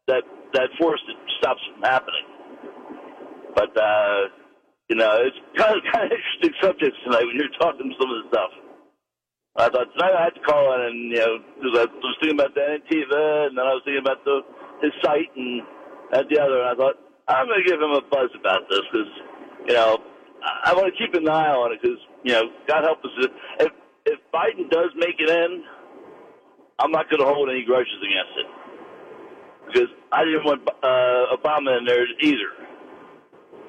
that 0.08 0.24
that 0.54 0.70
force 0.80 1.02
that 1.08 1.18
stops 1.40 1.62
it 1.68 1.74
from 1.76 1.84
happening." 1.84 2.26
But 3.54 3.76
uh, 3.78 4.41
you 4.92 4.98
know, 5.00 5.24
it's 5.24 5.40
kind 5.56 5.72
of 5.72 5.80
kind 5.96 6.04
of 6.04 6.12
interesting 6.12 6.52
subjects 6.60 7.00
tonight 7.08 7.24
when 7.24 7.40
you're 7.40 7.56
talking 7.56 7.96
some 7.96 8.12
of 8.12 8.18
the 8.20 8.28
stuff. 8.28 8.52
I 9.56 9.72
thought 9.72 9.88
tonight 9.96 10.16
I 10.20 10.24
had 10.28 10.36
to 10.36 10.44
call 10.44 10.68
in 10.76 10.82
and 10.84 11.00
you 11.12 11.20
know 11.20 11.34
because 11.56 11.76
I 11.80 11.84
was 11.88 12.16
thinking 12.20 12.36
about 12.36 12.52
the 12.56 12.76
Antifa 12.76 13.48
and 13.48 13.56
then 13.56 13.64
I 13.64 13.72
was 13.72 13.84
thinking 13.88 14.04
about 14.04 14.24
the 14.28 14.44
his 14.84 14.92
site 15.00 15.32
and 15.36 15.64
that 16.12 16.28
the 16.28 16.40
other 16.40 16.60
and 16.60 16.72
I 16.72 16.76
thought 16.76 17.00
I'm 17.28 17.48
going 17.48 17.64
to 17.64 17.68
give 17.68 17.80
him 17.80 17.96
a 17.96 18.04
buzz 18.04 18.32
about 18.36 18.68
this 18.68 18.84
because 18.92 19.12
you 19.68 19.76
know 19.76 20.00
I, 20.44 20.72
I 20.72 20.76
want 20.76 20.92
to 20.92 20.96
keep 21.00 21.16
an 21.16 21.28
eye 21.28 21.52
on 21.52 21.72
it 21.72 21.80
because 21.80 22.00
you 22.28 22.36
know 22.36 22.52
God 22.68 22.84
help 22.84 23.00
us 23.04 23.12
if 23.64 23.72
if 24.08 24.20
Biden 24.36 24.68
does 24.72 24.92
make 24.96 25.20
it 25.20 25.30
in, 25.30 25.64
I'm 26.80 26.92
not 26.92 27.08
going 27.08 27.20
to 27.24 27.28
hold 27.28 27.48
any 27.48 27.64
grudges 27.64 27.96
against 28.00 28.36
it 28.44 28.48
because 29.68 29.92
I 30.12 30.24
didn't 30.24 30.44
want 30.44 30.68
uh, 30.68 31.32
Obama 31.36 31.80
in 31.80 31.86
there 31.86 32.08
either, 32.24 32.52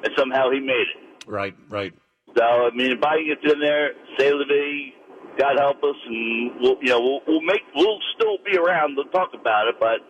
and 0.02 0.10
somehow 0.18 0.50
he 0.50 0.58
made 0.58 0.86
it. 0.94 1.01
Right, 1.26 1.54
right. 1.68 1.92
So 2.36 2.42
I 2.42 2.70
mean, 2.74 2.92
if 2.92 3.00
Biden 3.00 3.28
gets 3.28 3.52
in 3.52 3.60
there, 3.60 3.92
say 4.18 4.30
the 4.30 4.44
day, 4.44 4.94
God 5.38 5.58
help 5.58 5.82
us, 5.82 5.96
and 6.06 6.52
we'll 6.60 6.76
you 6.80 6.88
know 6.88 7.00
we'll, 7.00 7.20
we'll 7.26 7.42
make 7.42 7.62
we'll 7.74 7.98
still 8.16 8.38
be 8.44 8.56
around 8.56 8.96
to 8.96 9.04
talk 9.12 9.30
about 9.38 9.68
it, 9.68 9.76
but 9.78 10.00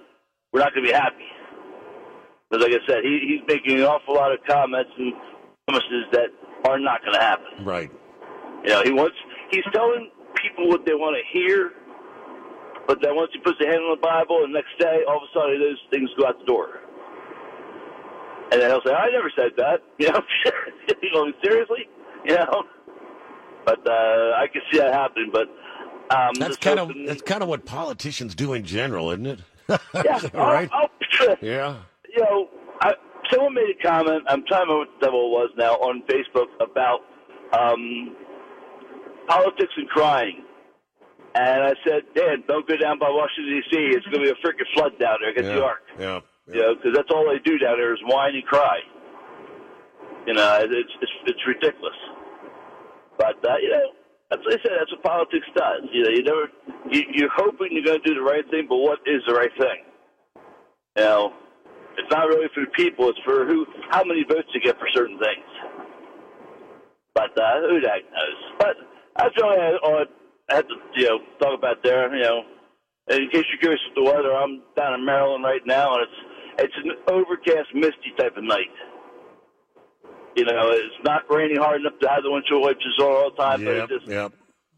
we're 0.52 0.61
not 0.61 0.75
going 0.75 0.87
to 0.87 0.92
be 0.92 0.95
happy. 0.95 1.26
Because 2.50 2.64
like 2.64 2.75
I 2.75 2.87
said, 2.87 3.02
he, 3.02 3.21
he's 3.26 3.42
making 3.49 3.81
an 3.81 3.87
awful 3.87 4.14
lot 4.14 4.33
of 4.33 4.38
comments 4.47 4.90
and 4.99 5.12
promises 5.66 6.04
that 6.12 6.28
are 6.69 6.78
not 6.78 7.00
going 7.02 7.14
to 7.14 7.21
happen. 7.21 7.64
Right. 7.64 7.90
You 8.64 8.71
know, 8.71 8.83
he 8.85 8.92
wants 8.92 9.16
he's 9.50 9.64
telling 9.73 10.11
people 10.37 10.69
what 10.69 10.87
they 10.87 10.95
want 10.95 11.16
to 11.16 11.25
hear, 11.38 11.73
but 12.87 12.99
then 13.02 13.16
once 13.16 13.31
he 13.33 13.40
puts 13.40 13.59
a 13.61 13.66
hand 13.66 13.83
on 13.83 13.97
the 13.97 14.02
Bible, 14.02 14.42
the 14.47 14.52
next 14.52 14.78
day, 14.78 15.02
all 15.09 15.16
of 15.16 15.23
a 15.23 15.31
sudden, 15.35 15.59
those 15.59 15.81
things 15.90 16.11
go 16.19 16.26
out 16.26 16.38
the 16.38 16.47
door. 16.47 16.81
And 18.53 18.61
then 18.61 18.71
he'll 18.71 18.83
say, 18.85 18.93
"I 18.93 19.09
never 19.11 19.31
said 19.37 19.53
that." 19.57 19.81
You 19.99 20.13
know, 20.13 20.21
you 21.03 21.11
know, 21.13 21.33
seriously, 21.43 21.89
you 22.25 22.35
know. 22.37 22.65
But 23.65 23.79
uh, 23.89 24.35
I 24.37 24.47
can 24.53 24.63
see 24.71 24.79
that 24.79 24.93
happening. 24.93 25.31
But 25.33 25.49
um, 26.15 26.35
That's 26.39 26.57
kind 26.57 26.79
of 26.79 26.89
hoping- 26.89 27.07
that's 27.07 27.23
kind 27.23 27.43
of 27.43 27.49
what 27.49 27.65
politicians 27.65 28.35
do 28.35 28.53
in 28.53 28.65
general, 28.65 29.11
isn't 29.13 29.27
it? 29.27 29.41
yeah. 29.95 30.21
All 30.35 30.53
right. 30.53 30.69
I'll, 30.73 30.91
I'll, 31.21 31.37
Yeah. 31.41 31.77
you 32.15 32.23
know, 32.23 32.49
I, 32.83 32.95
someone 33.31 33.55
made 33.55 33.71
a 33.79 33.83
comment. 33.89 34.25
I'm 34.29 34.45
trying 34.47 34.67
to 34.67 34.73
remember 34.75 34.79
what 34.79 34.89
the 35.01 35.07
devil 35.07 35.21
it 35.27 35.31
was 35.31 35.51
now 35.57 35.73
on 35.75 36.03
Facebook 36.11 36.49
about 36.61 37.01
um, 37.59 38.17
politics 39.29 39.73
and 39.77 39.89
crying. 39.89 40.43
And 41.35 41.63
I 41.63 41.73
said, 41.87 42.03
Dan, 42.15 42.43
don't 42.49 42.67
go 42.69 42.77
down 42.77 42.99
by 42.99 43.09
Washington 43.09 43.63
D.C. 43.71 43.79
It's 43.97 44.05
going 44.07 44.25
to 44.25 44.25
be 44.25 44.31
a 44.31 44.47
freaking 44.47 44.67
flood 44.75 44.99
down 45.01 45.19
there 45.23 45.31
against 45.31 45.49
Yeah. 45.49 45.55
New 45.55 45.61
York. 45.61 45.81
Yeah. 45.99 46.21
You 46.47 46.61
know, 46.61 46.75
because 46.75 46.93
that's 46.95 47.11
all 47.15 47.31
they 47.31 47.39
do 47.45 47.59
down 47.59 47.79
there 47.79 47.95
is 47.95 48.01
whine 48.05 48.35
and 48.35 48.45
cry. 48.45 48.79
You 50.27 50.35
know, 50.35 50.59
it's 50.63 50.93
it's, 51.01 51.13
it's 51.27 51.47
ridiculous. 51.47 51.97
But 53.19 53.39
uh, 53.45 53.57
you 53.61 53.71
know, 53.71 53.87
what 54.41 54.55
I 54.55 54.63
said. 54.63 54.73
That's 54.79 54.93
what 54.93 55.03
politics 55.03 55.47
does. 55.57 55.83
You 55.93 56.05
know, 56.05 56.11
you 56.11 56.23
never 56.23 56.45
you, 56.91 57.03
you're 57.13 57.35
hoping 57.35 57.69
you're 57.71 57.85
going 57.85 58.03
to 58.03 58.09
do 58.09 58.15
the 58.15 58.23
right 58.23 58.45
thing, 58.51 58.67
but 58.69 58.77
what 58.77 58.99
is 59.07 59.23
the 59.27 59.35
right 59.35 59.53
thing? 59.59 59.85
You 60.97 61.05
know, 61.05 61.33
it's 61.99 62.11
not 62.11 62.29
really 62.29 62.49
for 62.55 62.65
the 62.65 62.71
people. 62.75 63.09
It's 63.09 63.19
for 63.25 63.47
who, 63.47 63.67
how 63.91 64.05
many 64.05 64.25
votes 64.25 64.49
you 64.55 64.61
get 64.61 64.79
for 64.79 64.89
certain 64.95 65.19
things. 65.19 65.47
But 67.15 67.37
uh, 67.37 67.69
who 67.69 67.81
the 67.81 67.89
heck 67.89 68.05
knows? 68.11 68.41
But 68.59 68.77
that's 69.17 69.35
all 69.43 69.51
I 69.51 69.77
all 69.85 70.05
I 70.51 70.55
had 70.55 70.69
to 70.69 70.75
you 70.97 71.07
know 71.09 71.19
talk 71.41 71.59
about 71.59 71.83
there. 71.83 72.15
You 72.15 72.23
know, 72.23 72.43
in 73.11 73.29
case 73.31 73.45
you're 73.51 73.61
curious 73.61 73.81
with 73.89 74.05
the 74.05 74.11
weather, 74.11 74.35
I'm 74.35 74.63
down 74.77 74.95
in 74.95 75.05
Maryland 75.05 75.45
right 75.45 75.61
now, 75.67 75.95
and 75.95 76.03
it's 76.05 76.32
it's 76.59 76.75
an 76.85 76.93
overcast, 77.09 77.69
misty 77.75 78.13
type 78.19 78.37
of 78.37 78.45
night. 78.45 78.71
You 80.37 80.45
know, 80.47 80.71
it's 80.71 80.95
not 81.05 81.23
raining 81.31 81.57
hard 81.59 81.81
enough 81.83 81.99
to 82.01 82.09
have 82.09 82.23
the 82.23 82.31
windshield 82.31 82.63
wipers 82.63 82.99
on 83.01 83.07
all 83.07 83.31
the 83.31 83.37
time, 83.43 83.65
but 83.65 83.75
Yep. 83.77 83.91
it's 83.91 84.01
just 84.01 84.09
Yep. 84.11 84.33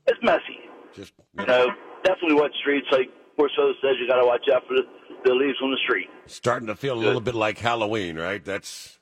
it's 0.09 0.19
messy. 0.23 0.59
Just 0.95 1.13
You 1.39 1.47
know, 1.47 1.69
definitely 2.03 2.35
wet 2.41 2.51
streets. 2.61 2.87
Like 2.91 3.09
Corso 3.37 3.73
says, 3.81 3.97
you 4.01 4.09
got 4.09 4.21
to 4.21 4.27
watch 4.27 4.49
out 4.53 4.67
for 4.67 4.75
the, 4.75 4.83
the 5.25 5.33
leaves 5.35 5.59
on 5.63 5.71
the 5.71 5.79
street. 5.85 6.09
starting 6.27 6.67
to 6.69 6.75
feel 6.77 6.95
a 6.95 7.03
little 7.03 7.21
bit 7.21 7.35
like 7.37 7.59
Halloween, 7.59 8.17
right? 8.17 8.45
That's 8.45 8.99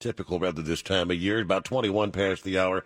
typical 0.00 0.38
rather 0.40 0.62
this 0.62 0.82
time 0.82 1.10
of 1.10 1.16
year. 1.16 1.40
About 1.40 1.64
21 1.64 2.10
past 2.12 2.42
the 2.44 2.58
hour. 2.58 2.84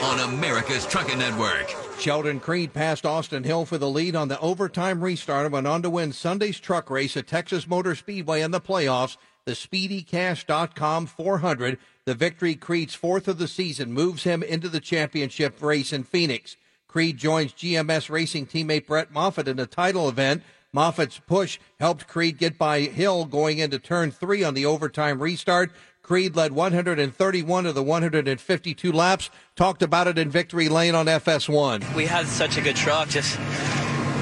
on 0.01 0.19
America's 0.21 0.87
Trucking 0.87 1.19
Network. 1.19 1.71
Sheldon 1.99 2.39
Creed 2.39 2.73
passed 2.73 3.05
Austin 3.05 3.43
Hill 3.43 3.65
for 3.65 3.77
the 3.77 3.87
lead 3.87 4.15
on 4.15 4.27
the 4.27 4.39
overtime 4.39 5.03
restart 5.03 5.45
and 5.45 5.53
went 5.53 5.67
on 5.67 5.83
to 5.83 5.91
win 5.91 6.11
Sunday's 6.11 6.59
truck 6.59 6.89
race 6.89 7.15
at 7.15 7.27
Texas 7.27 7.67
Motor 7.67 7.93
Speedway 7.93 8.41
in 8.41 8.49
the 8.49 8.59
playoffs. 8.59 9.17
The 9.45 9.51
SpeedyCash.com 9.51 11.05
400, 11.05 11.77
the 12.05 12.15
victory 12.15 12.55
Creed's 12.55 12.95
fourth 12.95 13.27
of 13.27 13.37
the 13.37 13.47
season, 13.47 13.93
moves 13.93 14.23
him 14.23 14.41
into 14.41 14.67
the 14.67 14.79
championship 14.79 15.61
race 15.61 15.93
in 15.93 16.03
Phoenix. 16.03 16.57
Creed 16.87 17.17
joins 17.17 17.53
GMS 17.53 18.09
racing 18.09 18.47
teammate 18.47 18.87
Brett 18.87 19.11
Moffitt 19.11 19.47
in 19.47 19.57
the 19.57 19.67
title 19.67 20.09
event. 20.09 20.41
Moffitt's 20.75 21.19
push 21.19 21.59
helped 21.79 22.07
Creed 22.07 22.39
get 22.39 22.57
by 22.57 22.79
Hill 22.79 23.25
going 23.25 23.59
into 23.59 23.77
turn 23.77 24.09
three 24.09 24.43
on 24.43 24.55
the 24.55 24.65
overtime 24.65 25.21
restart. 25.21 25.71
Creed 26.03 26.35
led 26.35 26.51
131 26.51 27.65
of 27.65 27.75
the 27.75 27.81
152 27.81 28.91
laps. 28.91 29.29
Talked 29.55 29.81
about 29.81 30.05
it 30.07 30.17
in 30.17 30.29
Victory 30.29 30.67
Lane 30.67 30.95
on 30.95 31.05
FS1. 31.05 31.95
we 31.95 32.05
had 32.05 32.27
such 32.27 32.57
a 32.57 32.61
good 32.61 32.75
truck. 32.75 33.07
Just 33.07 33.37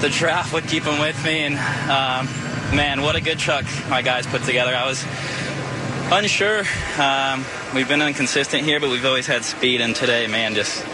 the 0.00 0.08
draft 0.08 0.52
would 0.54 0.68
keep 0.68 0.84
him 0.84 1.00
with 1.00 1.22
me, 1.24 1.40
and 1.40 1.54
um, 1.90 2.26
man, 2.76 3.02
what 3.02 3.16
a 3.16 3.20
good 3.20 3.40
truck 3.40 3.64
my 3.88 4.00
guys 4.00 4.28
put 4.28 4.44
together. 4.44 4.72
I 4.76 4.86
was 4.86 5.04
unsure. 6.12 6.62
Um, 7.00 7.44
we've 7.74 7.88
been 7.88 8.00
inconsistent 8.00 8.62
here, 8.62 8.78
but 8.78 8.88
we've 8.88 9.04
always 9.04 9.26
had 9.26 9.44
speed, 9.44 9.80
and 9.80 9.96
today, 9.96 10.28
man, 10.28 10.54
just 10.54 10.86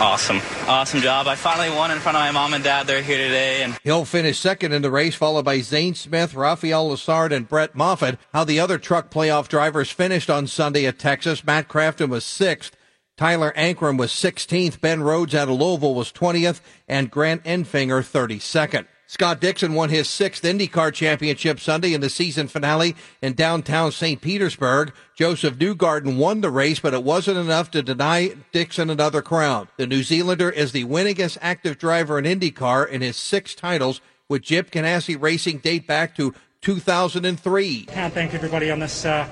awesome, 0.00 0.40
awesome 0.66 1.00
job. 1.00 1.26
I 1.26 1.34
finally 1.34 1.70
won 1.70 1.90
in 1.90 1.98
front 1.98 2.16
of 2.16 2.22
my 2.22 2.30
mom 2.30 2.54
and 2.54 2.64
dad. 2.64 2.86
They're 2.86 3.02
here 3.02 3.18
today, 3.18 3.62
and 3.62 3.76
Hill 3.82 4.04
finished 4.04 4.40
second 4.40 4.72
in 4.72 4.82
the 4.82 4.90
race, 4.90 5.14
followed 5.14 5.44
by 5.44 5.60
Zane 5.60 5.94
Smith, 5.94 6.34
Raphael 6.34 6.90
Lessard, 6.90 7.32
and 7.32 7.48
Brett 7.48 7.74
Moffitt. 7.74 8.18
How 8.32 8.44
the 8.44 8.60
other 8.60 8.78
truck 8.78 9.10
playoff 9.10 9.48
drivers 9.48 9.90
finished 9.90 10.30
on 10.30 10.46
Sunday 10.46 10.86
at 10.86 10.98
Texas. 10.98 11.44
Matt 11.44 11.68
Crafton 11.68 12.08
was 12.08 12.24
sixth. 12.24 12.76
Tyler 13.16 13.52
Ankrum 13.56 13.96
was 13.96 14.10
16th. 14.10 14.80
Ben 14.80 15.02
Rhodes 15.02 15.34
out 15.34 15.48
of 15.48 15.60
Louisville 15.60 15.94
was 15.94 16.10
20th. 16.12 16.60
And 16.88 17.10
Grant 17.10 17.44
Enfinger 17.44 18.02
32nd. 18.02 18.86
Scott 19.06 19.40
Dixon 19.40 19.74
won 19.74 19.90
his 19.90 20.08
sixth 20.08 20.42
IndyCar 20.42 20.92
championship 20.92 21.60
Sunday 21.60 21.92
in 21.92 22.00
the 22.00 22.08
season 22.08 22.48
finale 22.48 22.96
in 23.20 23.34
downtown 23.34 23.92
St. 23.92 24.20
Petersburg. 24.20 24.92
Josef 25.14 25.56
Newgarden 25.56 26.16
won 26.16 26.40
the 26.40 26.50
race, 26.50 26.80
but 26.80 26.94
it 26.94 27.04
wasn't 27.04 27.36
enough 27.36 27.70
to 27.72 27.82
deny 27.82 28.34
Dixon 28.52 28.88
another 28.88 29.20
crown. 29.20 29.68
The 29.76 29.86
New 29.86 30.02
Zealander 30.02 30.50
is 30.50 30.72
the 30.72 30.84
winningest 30.84 31.36
active 31.42 31.78
driver 31.78 32.18
in 32.18 32.24
IndyCar 32.24 32.88
in 32.88 33.02
his 33.02 33.16
six 33.16 33.54
titles, 33.54 34.00
with 34.26 34.42
Chip 34.42 34.70
Ganassi 34.70 35.20
Racing 35.20 35.58
date 35.58 35.86
back 35.86 36.16
to 36.16 36.34
2003. 36.62 37.84
Can't 37.84 38.14
thank 38.14 38.32
everybody 38.32 38.70
on 38.70 38.78
this 38.78 39.04
uh, 39.04 39.28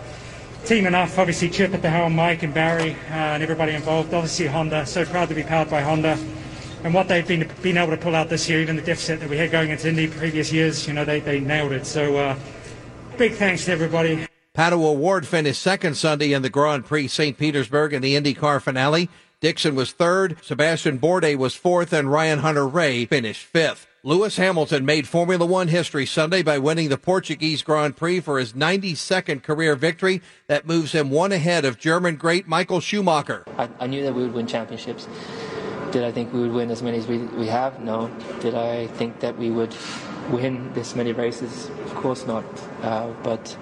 team 0.67 0.87
enough. 0.87 1.19
Obviously, 1.19 1.49
Chip 1.49 1.73
at 1.73 1.81
the 1.81 1.89
helm, 1.89 2.15
Mike 2.15 2.43
and 2.43 2.53
Barry, 2.53 2.93
uh, 2.93 3.15
and 3.15 3.43
everybody 3.43 3.73
involved. 3.73 4.13
Obviously, 4.13 4.47
Honda. 4.47 4.85
So 4.85 5.07
proud 5.07 5.31
to 5.31 5.35
be 5.35 5.43
powered 5.43 5.71
by 5.71 5.81
Honda 5.81 6.19
and 6.85 6.93
what 6.93 7.09
they've 7.09 7.27
been 7.27 7.49
been 7.63 7.77
able 7.77 7.91
to 7.91 7.97
pull 7.97 8.15
out 8.15 8.29
this 8.29 8.49
year, 8.49 8.61
even 8.61 8.77
the 8.77 8.83
deficit 8.83 9.21
that 9.21 9.29
we 9.29 9.37
had 9.37 9.51
going 9.51 9.71
into 9.71 9.89
Indy 9.89 10.09
previous 10.09 10.53
years, 10.53 10.87
you 10.87 10.93
know, 10.93 11.05
they, 11.05 11.21
they 11.21 11.41
nailed 11.41 11.73
it. 11.73 11.87
So 11.87 12.17
uh, 12.17 12.39
big 13.17 13.35
thanks 13.35 13.65
to 13.67 13.73
everybody. 13.73 14.27
Pato 14.55 14.85
O'Ward 14.85 15.27
finished 15.27 15.63
second 15.63 15.97
Sunday 15.97 16.33
in 16.33 16.43
the 16.43 16.51
Grand 16.51 16.85
Prix 16.85 17.09
St. 17.09 17.39
Petersburg 17.39 17.95
in 17.95 18.03
the 18.03 18.15
IndyCar 18.15 18.61
finale. 18.61 19.09
Dixon 19.41 19.75
was 19.75 19.93
third, 19.93 20.37
Sebastian 20.43 21.01
Bourdais 21.01 21.37
was 21.37 21.55
fourth, 21.55 21.93
and 21.93 22.13
Ryan 22.13 22.41
Hunter-Reay 22.41 23.09
finished 23.09 23.45
fifth. 23.45 23.89
Lewis 24.05 24.37
Hamilton 24.37 24.85
made 24.85 25.09
Formula 25.09 25.47
One 25.47 25.69
history 25.69 26.07
Sunday 26.07 26.43
by 26.43 26.59
winning 26.59 26.91
the 26.91 26.99
Portuguese 26.99 27.63
Grand 27.63 27.97
Prix 27.97 28.21
for 28.21 28.39
his 28.39 28.53
92nd 28.53 29.43
career 29.43 29.75
victory. 29.75 30.21
That 30.49 30.67
moves 30.67 30.93
him 30.93 31.11
one 31.11 31.33
ahead 31.33 31.65
of 31.65 31.79
German 31.79 32.17
great 32.17 32.47
Michael 32.47 32.81
Schumacher. 32.81 33.45
I, 33.57 33.69
I 33.81 33.87
knew 33.87 34.03
that 34.03 34.13
we 34.13 34.23
would 34.23 34.35
win 34.35 34.47
championships. 34.47 35.09
Did 35.93 36.05
I 36.05 36.11
think 36.11 36.33
we 36.33 36.41
would 36.41 36.53
win 36.53 36.71
as 36.71 36.83
many 36.83 36.97
as 36.97 37.07
we, 37.07 37.19
we 37.19 37.49
have? 37.49 37.79
No. 37.81 38.11
Did 38.41 38.55
I 38.55 38.87
think 38.87 39.21
that 39.21 39.37
we 39.37 39.51
would 39.51 39.77
win 40.31 40.73
this 40.73 40.97
many 40.97 41.13
races? 41.13 41.69
Of 41.85 41.95
course 41.95 42.27
not. 42.27 42.45
Uh, 42.81 43.13
but 43.23 43.55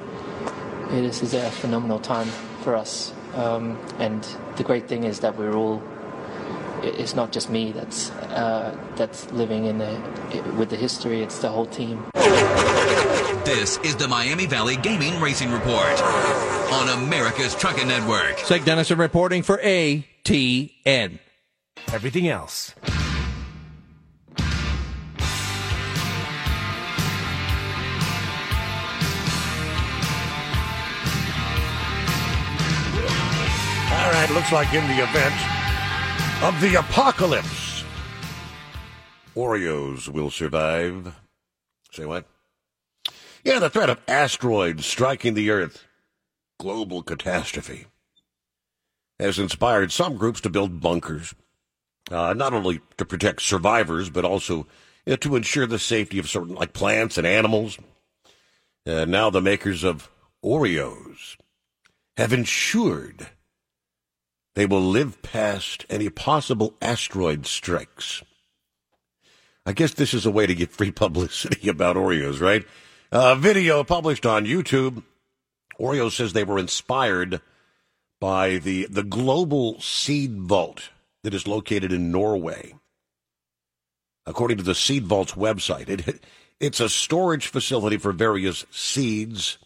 this 0.91 1.25
is 1.25 1.35
a 1.35 1.51
phenomenal 1.51 1.99
time 1.99 2.29
for 2.63 2.77
us. 2.77 3.13
Um, 3.35 3.77
and 3.99 4.23
the 4.55 4.63
great 4.63 4.87
thing 4.87 5.03
is 5.03 5.21
that 5.21 5.37
we're 5.37 5.55
all. 5.55 5.83
It's 6.83 7.17
not 7.17 7.33
just 7.33 7.51
me 7.51 7.73
that's 7.73 8.11
uh, 8.11 8.79
that's 8.95 9.31
living 9.33 9.65
in 9.65 9.79
the 9.79 10.01
with 10.57 10.71
the 10.71 10.77
history. 10.77 11.23
It's 11.23 11.41
the 11.41 11.49
whole 11.49 11.67
team. 11.67 12.07
This 13.45 13.79
is 13.79 13.97
the 13.97 14.07
Miami 14.07 14.47
Valley 14.47 14.77
Gaming 14.77 15.21
Racing 15.21 15.51
Report 15.51 16.01
on 16.73 16.89
America's 17.03 17.57
Trucking 17.57 17.89
Network. 17.89 18.37
Seg 18.37 18.65
Dennison 18.65 18.99
reporting 18.99 19.43
for 19.43 19.59
ATN 19.59 21.19
everything 21.93 22.29
else. 22.29 22.75
All 33.93 34.11
right, 34.13 34.31
looks 34.31 34.53
like 34.53 34.73
in 34.73 34.87
the 34.89 35.03
event 35.03 35.35
of 36.43 36.61
the 36.61 36.77
apocalypse, 36.77 37.85
Oreos 39.37 40.09
will 40.09 40.31
survive. 40.31 41.15
Say 41.93 42.05
what? 42.05 42.27
Yeah, 43.45 43.59
the 43.59 43.71
threat 43.71 43.91
of 43.91 44.01
asteroids 44.07 44.87
striking 44.87 45.35
the 45.35 45.51
Earth, 45.51 45.85
global 46.59 47.03
catastrophe, 47.03 47.87
has 49.19 49.39
inspired 49.39 49.93
some 49.93 50.17
groups 50.17 50.41
to 50.43 50.51
build 50.51 50.81
bunkers 50.81 51.35
uh, 52.11 52.35
not 52.35 52.53
only 52.53 52.81
to 52.97 53.05
protect 53.05 53.43
survivors, 53.43 54.11
but 54.11 54.25
also 54.25 54.67
you 55.07 55.13
know, 55.13 55.17
to 55.17 55.37
ensure 55.37 55.67
the 55.67 55.79
safety 55.79 56.19
of 56.19 56.29
certain 56.29 56.55
like 56.55 56.73
plants 56.73 57.19
and 57.19 57.27
animals. 57.27 57.79
Uh, 58.87 59.05
now 59.05 59.31
the 59.31 59.41
makers 59.41 59.85
of 59.85 60.11
Oreos 60.45 61.37
have 62.17 62.33
ensured 62.33 63.29
they 64.55 64.67
will 64.67 64.83
live 64.83 65.23
past 65.23 65.87
any 65.89 66.09
possible 66.09 66.75
asteroid 66.83 67.47
strikes. 67.47 68.23
I 69.65 69.73
guess 69.73 69.95
this 69.95 70.13
is 70.13 70.27
a 70.27 70.31
way 70.31 70.47
to 70.47 70.55
get 70.55 70.73
free 70.73 70.91
publicity 70.91 71.69
about 71.69 71.97
Oreos, 71.97 72.41
right? 72.41 72.65
A 73.13 73.37
video 73.37 73.85
published 73.85 74.27
on 74.27 74.47
YouTube. 74.47 75.03
Oreo 75.79 76.11
says 76.11 76.33
they 76.33 76.45
were 76.45 76.59
inspired 76.59 77.41
by 78.21 78.59
the, 78.59 78.87
the 78.91 79.03
global 79.03 79.81
seed 79.81 80.41
vault 80.41 80.91
that 81.23 81.35
is 81.35 81.47
located 81.47 81.93
in 81.93 82.11
Norway. 82.11 82.75
According 84.27 84.59
to 84.59 84.63
the 84.63 84.75
Seed 84.75 85.07
Vault's 85.07 85.33
website, 85.33 85.89
it, 85.89 86.23
it's 86.61 86.81
a 86.81 86.89
storage 86.89 87.47
facility 87.47 87.97
for 87.97 88.13
various 88.13 88.65
seeds 88.71 89.59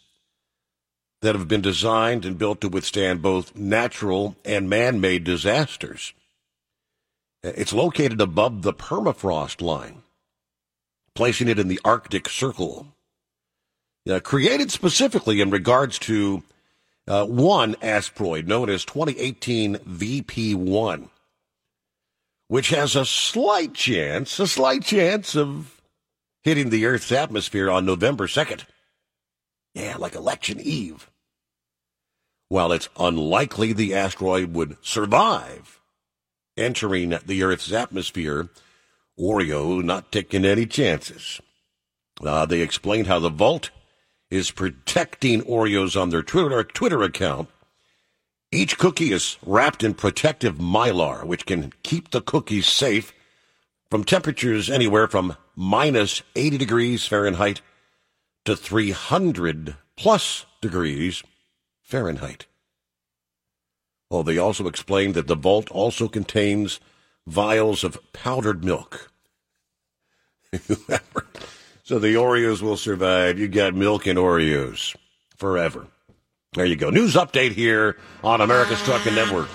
that 1.22 1.34
have 1.34 1.48
been 1.48 1.60
designed 1.60 2.24
and 2.24 2.38
built 2.38 2.60
to 2.60 2.68
withstand 2.68 3.22
both 3.22 3.56
natural 3.56 4.36
and 4.44 4.68
man 4.68 5.00
made 5.00 5.24
disasters. 5.24 6.12
It's 7.42 7.72
located 7.72 8.20
above 8.20 8.62
the 8.62 8.72
permafrost 8.72 9.60
line, 9.60 10.02
placing 11.14 11.48
it 11.48 11.58
in 11.58 11.68
the 11.68 11.80
Arctic 11.84 12.28
Circle. 12.28 12.88
Uh, 14.08 14.20
created 14.20 14.70
specifically 14.70 15.40
in 15.40 15.50
regards 15.50 15.98
to 15.98 16.42
uh, 17.08 17.24
one 17.24 17.74
asteroid 17.80 18.46
known 18.46 18.68
as 18.68 18.84
2018 18.84 19.76
VP1 19.76 21.08
which 22.48 22.70
has 22.70 22.94
a 22.96 23.06
slight 23.06 23.74
chance, 23.74 24.38
a 24.38 24.46
slight 24.46 24.84
chance 24.84 25.34
of 25.34 25.80
hitting 26.42 26.70
the 26.70 26.86
Earth's 26.86 27.12
atmosphere 27.12 27.70
on 27.70 27.86
November 27.86 28.26
2nd. 28.26 28.64
Yeah, 29.74 29.96
like 29.96 30.14
election 30.14 30.60
eve. 30.60 31.10
While 32.48 32.72
it's 32.72 32.88
unlikely 32.98 33.72
the 33.72 33.94
asteroid 33.94 34.54
would 34.54 34.76
survive 34.82 35.80
entering 36.56 37.18
the 37.26 37.42
Earth's 37.42 37.72
atmosphere, 37.72 38.48
Oreo 39.18 39.82
not 39.82 40.12
taking 40.12 40.44
any 40.44 40.66
chances. 40.66 41.40
Uh, 42.22 42.46
they 42.46 42.60
explained 42.60 43.06
how 43.06 43.18
the 43.18 43.30
vault 43.30 43.70
is 44.30 44.50
protecting 44.50 45.42
Oreos 45.42 46.00
on 46.00 46.10
their 46.10 46.22
Twitter, 46.22 46.62
Twitter 46.62 47.02
account 47.02 47.48
each 48.54 48.78
cookie 48.78 49.12
is 49.12 49.36
wrapped 49.44 49.82
in 49.82 49.94
protective 49.94 50.56
mylar, 50.56 51.24
which 51.24 51.46
can 51.46 51.72
keep 51.82 52.10
the 52.10 52.20
cookies 52.20 52.66
safe 52.66 53.12
from 53.90 54.04
temperatures 54.04 54.70
anywhere 54.70 55.06
from 55.06 55.36
minus 55.56 56.22
80 56.36 56.58
degrees 56.58 57.06
Fahrenheit 57.06 57.60
to 58.44 58.56
300 58.56 59.76
plus 59.96 60.46
degrees 60.60 61.22
Fahrenheit. 61.82 62.46
Well, 64.10 64.22
they 64.22 64.38
also 64.38 64.66
explained 64.66 65.14
that 65.14 65.26
the 65.26 65.34
vault 65.34 65.70
also 65.70 66.08
contains 66.08 66.80
vials 67.26 67.84
of 67.84 68.00
powdered 68.12 68.64
milk. 68.64 69.10
so 71.82 71.98
the 71.98 72.14
Oreos 72.14 72.62
will 72.62 72.76
survive. 72.76 73.38
You 73.38 73.48
got 73.48 73.74
milk 73.74 74.06
and 74.06 74.18
Oreos 74.18 74.94
forever. 75.36 75.88
There 76.54 76.64
you 76.64 76.76
go. 76.76 76.90
News 76.90 77.14
update 77.14 77.50
here 77.50 77.96
on 78.22 78.40
America's 78.40 78.80
Trucking 78.82 79.14
Network. 79.14 79.48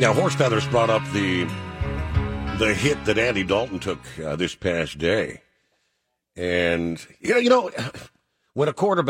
Now, 0.00 0.14
Horse 0.14 0.34
Feathers 0.34 0.66
brought 0.68 0.88
up 0.88 1.02
the 1.12 1.44
the 2.58 2.74
hit 2.74 3.04
that 3.04 3.18
Andy 3.18 3.44
Dalton 3.44 3.78
took 3.78 3.98
uh, 4.18 4.36
this 4.36 4.54
past 4.54 4.96
day, 4.96 5.42
and 6.34 6.98
you 7.20 7.34
know, 7.34 7.38
you 7.38 7.50
know, 7.50 7.70
when 8.54 8.70
a 8.70 8.72
quarterback 8.72 9.09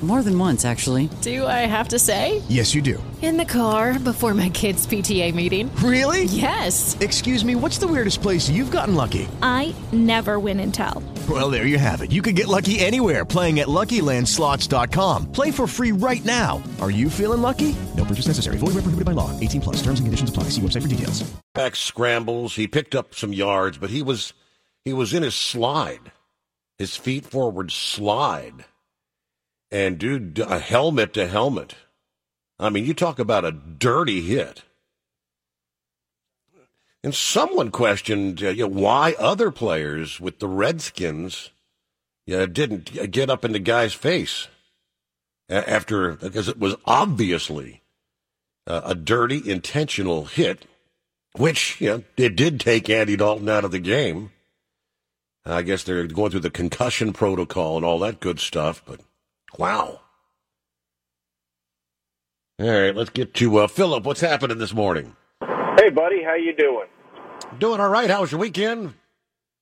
More 0.00 0.22
than 0.22 0.38
once, 0.38 0.64
actually. 0.64 1.10
Do 1.22 1.44
I 1.44 1.66
have 1.66 1.88
to 1.88 1.98
say? 1.98 2.40
Yes, 2.48 2.72
you 2.72 2.80
do. 2.80 3.02
In 3.20 3.36
the 3.36 3.44
car 3.44 3.98
before 3.98 4.32
my 4.32 4.48
kids' 4.48 4.86
PTA 4.86 5.34
meeting. 5.34 5.74
Really? 5.82 6.24
Yes. 6.24 6.96
Excuse 7.00 7.44
me, 7.44 7.56
what's 7.56 7.78
the 7.78 7.88
weirdest 7.88 8.22
place 8.22 8.48
you've 8.48 8.70
gotten 8.70 8.94
lucky? 8.94 9.26
I 9.42 9.74
never 9.90 10.38
win 10.38 10.60
and 10.60 10.72
tell. 10.72 11.02
Well, 11.28 11.50
there 11.50 11.66
you 11.66 11.78
have 11.78 12.00
it. 12.02 12.12
You 12.12 12.22
can 12.22 12.36
get 12.36 12.46
lucky 12.46 12.78
anywhere 12.78 13.24
playing 13.24 13.58
at 13.58 13.66
LuckyLandSlots.com. 13.66 15.32
Play 15.32 15.50
for 15.50 15.66
free 15.66 15.90
right 15.90 16.24
now. 16.24 16.62
Are 16.80 16.92
you 16.92 17.10
feeling 17.10 17.42
lucky? 17.42 17.74
No 17.96 18.04
purchase 18.04 18.28
necessary. 18.28 18.56
Void 18.56 18.74
where 18.74 18.82
prohibited 18.86 19.04
by 19.04 19.12
law. 19.12 19.30
18 19.40 19.60
plus. 19.60 19.76
Terms 19.82 19.98
and 19.98 20.06
conditions 20.06 20.30
apply. 20.30 20.44
See 20.44 20.60
website 20.60 20.82
for 20.82 20.88
details. 20.88 21.28
Back 21.54 21.74
scrambles. 21.74 22.54
He 22.54 22.68
picked 22.68 22.94
up 22.94 23.16
some 23.16 23.32
yards, 23.32 23.78
but 23.78 23.90
he 23.90 24.00
was 24.00 24.32
he 24.84 24.92
was 24.92 25.12
in 25.12 25.24
his 25.24 25.34
slide, 25.34 26.12
his 26.78 26.96
feet 26.96 27.26
forward 27.26 27.72
slide 27.72 28.64
and 29.70 29.98
dude, 29.98 30.38
a 30.38 30.58
helmet 30.58 31.14
to 31.14 31.26
helmet. 31.26 31.74
I 32.58 32.70
mean, 32.70 32.84
you 32.84 32.94
talk 32.94 33.18
about 33.18 33.44
a 33.44 33.52
dirty 33.52 34.22
hit. 34.22 34.64
And 37.04 37.14
someone 37.14 37.70
questioned 37.70 38.42
uh, 38.42 38.48
you 38.48 38.68
know, 38.68 38.80
why 38.80 39.14
other 39.18 39.50
players 39.50 40.20
with 40.20 40.40
the 40.40 40.48
Redskins 40.48 41.50
you 42.26 42.36
know, 42.36 42.46
didn't 42.46 43.10
get 43.10 43.30
up 43.30 43.44
in 43.44 43.52
the 43.52 43.58
guy's 43.58 43.94
face 43.94 44.48
after, 45.48 46.12
because 46.16 46.48
it 46.48 46.58
was 46.58 46.76
obviously 46.84 47.82
uh, 48.66 48.82
a 48.84 48.94
dirty, 48.94 49.48
intentional 49.48 50.26
hit, 50.26 50.66
which 51.36 51.80
you 51.80 51.88
know, 51.88 52.04
it 52.16 52.36
did 52.36 52.60
take 52.60 52.90
Andy 52.90 53.16
Dalton 53.16 53.48
out 53.48 53.64
of 53.64 53.70
the 53.70 53.78
game. 53.78 54.32
I 55.46 55.62
guess 55.62 55.84
they're 55.84 56.06
going 56.06 56.30
through 56.30 56.40
the 56.40 56.50
concussion 56.50 57.14
protocol 57.14 57.76
and 57.76 57.86
all 57.86 58.00
that 58.00 58.20
good 58.20 58.40
stuff, 58.40 58.82
but 58.84 59.00
wow. 59.56 60.00
All 62.60 62.66
right, 62.68 62.94
let's 62.94 63.10
get 63.10 63.34
to 63.34 63.58
uh, 63.58 63.66
Philip. 63.68 64.04
What's 64.04 64.20
happening 64.20 64.58
this 64.58 64.74
morning? 64.74 65.14
Hey, 65.40 65.90
buddy, 65.90 66.24
how 66.24 66.34
you 66.34 66.54
doing? 66.56 66.88
Doing 67.58 67.80
all 67.80 67.88
right. 67.88 68.10
How 68.10 68.20
was 68.20 68.32
your 68.32 68.40
weekend? 68.40 68.94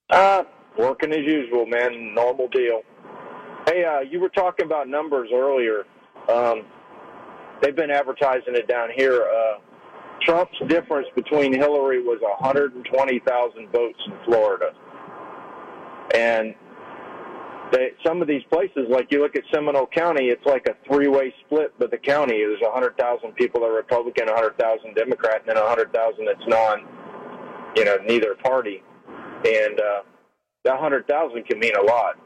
Uh, 0.08 0.44
working 0.78 1.12
as 1.12 1.24
usual, 1.26 1.66
man. 1.66 2.14
Normal 2.14 2.48
deal. 2.48 2.82
Hey, 3.66 3.84
uh, 3.84 4.00
you 4.00 4.18
were 4.18 4.30
talking 4.30 4.64
about 4.64 4.88
numbers 4.88 5.28
earlier. 5.32 5.84
Um, 6.32 6.64
they've 7.60 7.76
been 7.76 7.90
advertising 7.90 8.54
it 8.54 8.66
down 8.66 8.88
here. 8.96 9.22
Uh, 9.22 9.58
Trump's 10.22 10.56
difference 10.68 11.08
between 11.14 11.52
Hillary 11.52 12.02
was 12.02 12.18
120,000 12.22 13.68
votes 13.70 13.98
in 14.06 14.12
Florida. 14.24 14.72
And 16.14 16.54
they, 17.72 17.92
some 18.04 18.22
of 18.22 18.28
these 18.28 18.42
places, 18.50 18.86
like 18.88 19.10
you 19.10 19.20
look 19.20 19.36
at 19.36 19.42
Seminole 19.52 19.86
County, 19.86 20.26
it's 20.26 20.44
like 20.46 20.66
a 20.68 20.76
three-way 20.86 21.34
split. 21.44 21.72
But 21.78 21.90
the 21.90 21.98
county, 21.98 22.38
there's 22.38 22.60
100,000 22.60 23.32
people 23.32 23.60
that 23.60 23.66
are 23.66 23.74
Republican, 23.74 24.26
100,000 24.26 24.94
Democrat, 24.94 25.42
and 25.46 25.56
then 25.56 25.62
100,000 25.62 26.24
that's 26.24 26.48
non, 26.48 26.86
you 27.76 27.84
know, 27.84 27.96
neither 28.06 28.34
party. 28.36 28.82
And 29.44 29.80
uh, 29.80 30.02
that 30.64 30.74
100,000 30.74 31.44
can 31.46 31.58
mean 31.58 31.74
a 31.76 31.82
lot. 31.82 32.16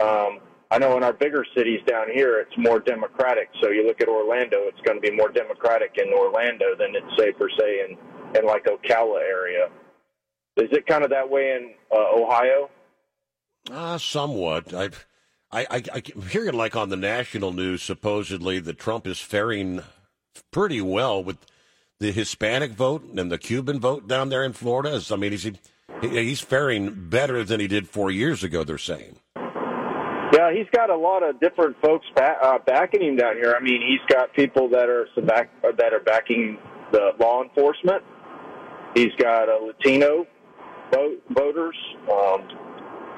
Um, 0.00 0.40
I 0.70 0.78
know 0.78 0.96
in 0.96 1.02
our 1.02 1.12
bigger 1.12 1.44
cities 1.56 1.80
down 1.86 2.06
here, 2.12 2.40
it's 2.40 2.56
more 2.58 2.78
Democratic. 2.78 3.48
So 3.62 3.70
you 3.70 3.86
look 3.86 4.00
at 4.00 4.08
Orlando, 4.08 4.58
it's 4.68 4.80
going 4.82 5.00
to 5.00 5.10
be 5.10 5.14
more 5.16 5.30
Democratic 5.30 5.96
in 5.96 6.12
Orlando 6.12 6.76
than 6.78 6.94
it's 6.94 7.16
say 7.18 7.32
per 7.32 7.48
se 7.48 7.88
in 7.88 7.96
in 8.36 8.46
like 8.46 8.64
Ocala 8.66 9.20
area. 9.20 9.68
Is 10.56 10.68
it 10.72 10.86
kind 10.86 11.04
of 11.04 11.10
that 11.10 11.28
way 11.28 11.56
in 11.56 11.72
uh, 11.90 12.20
Ohio? 12.20 12.68
Uh, 13.70 13.98
somewhat. 13.98 14.72
I, 14.72 14.90
I, 15.50 15.66
I, 15.70 16.02
I'm 16.16 16.22
hearing 16.28 16.54
like 16.54 16.76
on 16.76 16.88
the 16.88 16.96
national 16.96 17.52
news, 17.52 17.82
supposedly 17.82 18.58
that 18.60 18.78
Trump 18.78 19.06
is 19.06 19.20
faring 19.20 19.82
pretty 20.50 20.80
well 20.80 21.22
with 21.22 21.38
the 22.00 22.12
Hispanic 22.12 22.72
vote 22.72 23.04
and 23.16 23.30
the 23.30 23.38
Cuban 23.38 23.80
vote 23.80 24.06
down 24.06 24.28
there 24.28 24.44
in 24.44 24.52
Florida. 24.52 25.00
I 25.10 25.16
mean, 25.16 25.32
he's 25.32 25.50
he's 26.00 26.40
faring 26.40 27.08
better 27.08 27.44
than 27.44 27.60
he 27.60 27.66
did 27.66 27.88
four 27.88 28.10
years 28.10 28.44
ago. 28.44 28.64
They're 28.64 28.78
saying. 28.78 29.18
Yeah, 29.36 30.52
he's 30.52 30.68
got 30.74 30.90
a 30.90 30.96
lot 30.96 31.22
of 31.22 31.40
different 31.40 31.76
folks 31.82 32.06
back, 32.14 32.36
uh, 32.42 32.58
backing 32.66 33.02
him 33.02 33.16
down 33.16 33.36
here. 33.36 33.54
I 33.58 33.62
mean, 33.62 33.80
he's 33.80 34.14
got 34.14 34.32
people 34.34 34.68
that 34.68 34.88
are 34.88 35.08
back, 35.22 35.50
that 35.62 35.94
are 35.94 36.00
backing 36.00 36.58
the 36.92 37.12
law 37.18 37.42
enforcement. 37.42 38.02
He's 38.94 39.12
got 39.18 39.48
a 39.48 39.58
Latino 39.64 40.26
vote, 40.92 41.22
voters. 41.30 41.76
Um, 42.12 42.48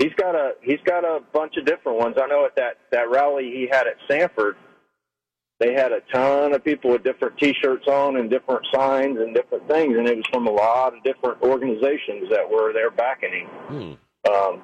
he's 0.01 0.15
got 0.15 0.35
a 0.35 0.53
he's 0.63 0.81
got 0.85 1.05
a 1.05 1.21
bunch 1.33 1.57
of 1.57 1.67
different 1.67 1.99
ones. 1.99 2.17
I 2.21 2.27
know 2.27 2.45
at 2.45 2.57
that 2.57 2.79
that 2.91 3.11
rally 3.11 3.45
he 3.45 3.69
had 3.71 3.87
at 3.87 3.97
Sanford, 4.11 4.57
they 5.61 5.75
had 5.75 5.93
a 5.93 6.01
ton 6.13 6.55
of 6.55 6.65
people 6.65 6.91
with 6.91 7.05
different 7.05 7.39
T-shirts 7.39 7.87
on 7.87 8.17
and 8.17 8.31
different 8.31 8.67
signs 8.75 9.19
and 9.19 9.35
different 9.35 9.69
things, 9.69 9.97
and 9.97 10.09
it 10.09 10.17
was 10.17 10.27
from 10.33 10.47
a 10.47 10.51
lot 10.51 10.97
of 10.97 11.05
different 11.05 11.41
organizations 11.43 12.31
that 12.31 12.49
were 12.51 12.73
there 12.73 12.91
backing 12.91 13.33
him. 13.33 13.99
Hmm. 14.27 14.33
Um, 14.33 14.63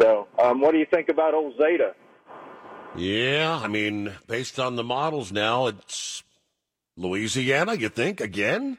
so, 0.00 0.26
um, 0.42 0.60
what 0.60 0.72
do 0.72 0.78
you 0.78 0.86
think 0.90 1.08
about 1.08 1.34
old 1.34 1.54
Zeta? 1.56 1.94
Yeah, 2.96 3.60
I 3.62 3.68
mean, 3.68 4.12
based 4.26 4.58
on 4.58 4.76
the 4.76 4.84
models 4.84 5.32
now, 5.32 5.66
it's 5.66 6.22
Louisiana. 6.96 7.74
You 7.74 7.88
think 7.88 8.20
again? 8.20 8.78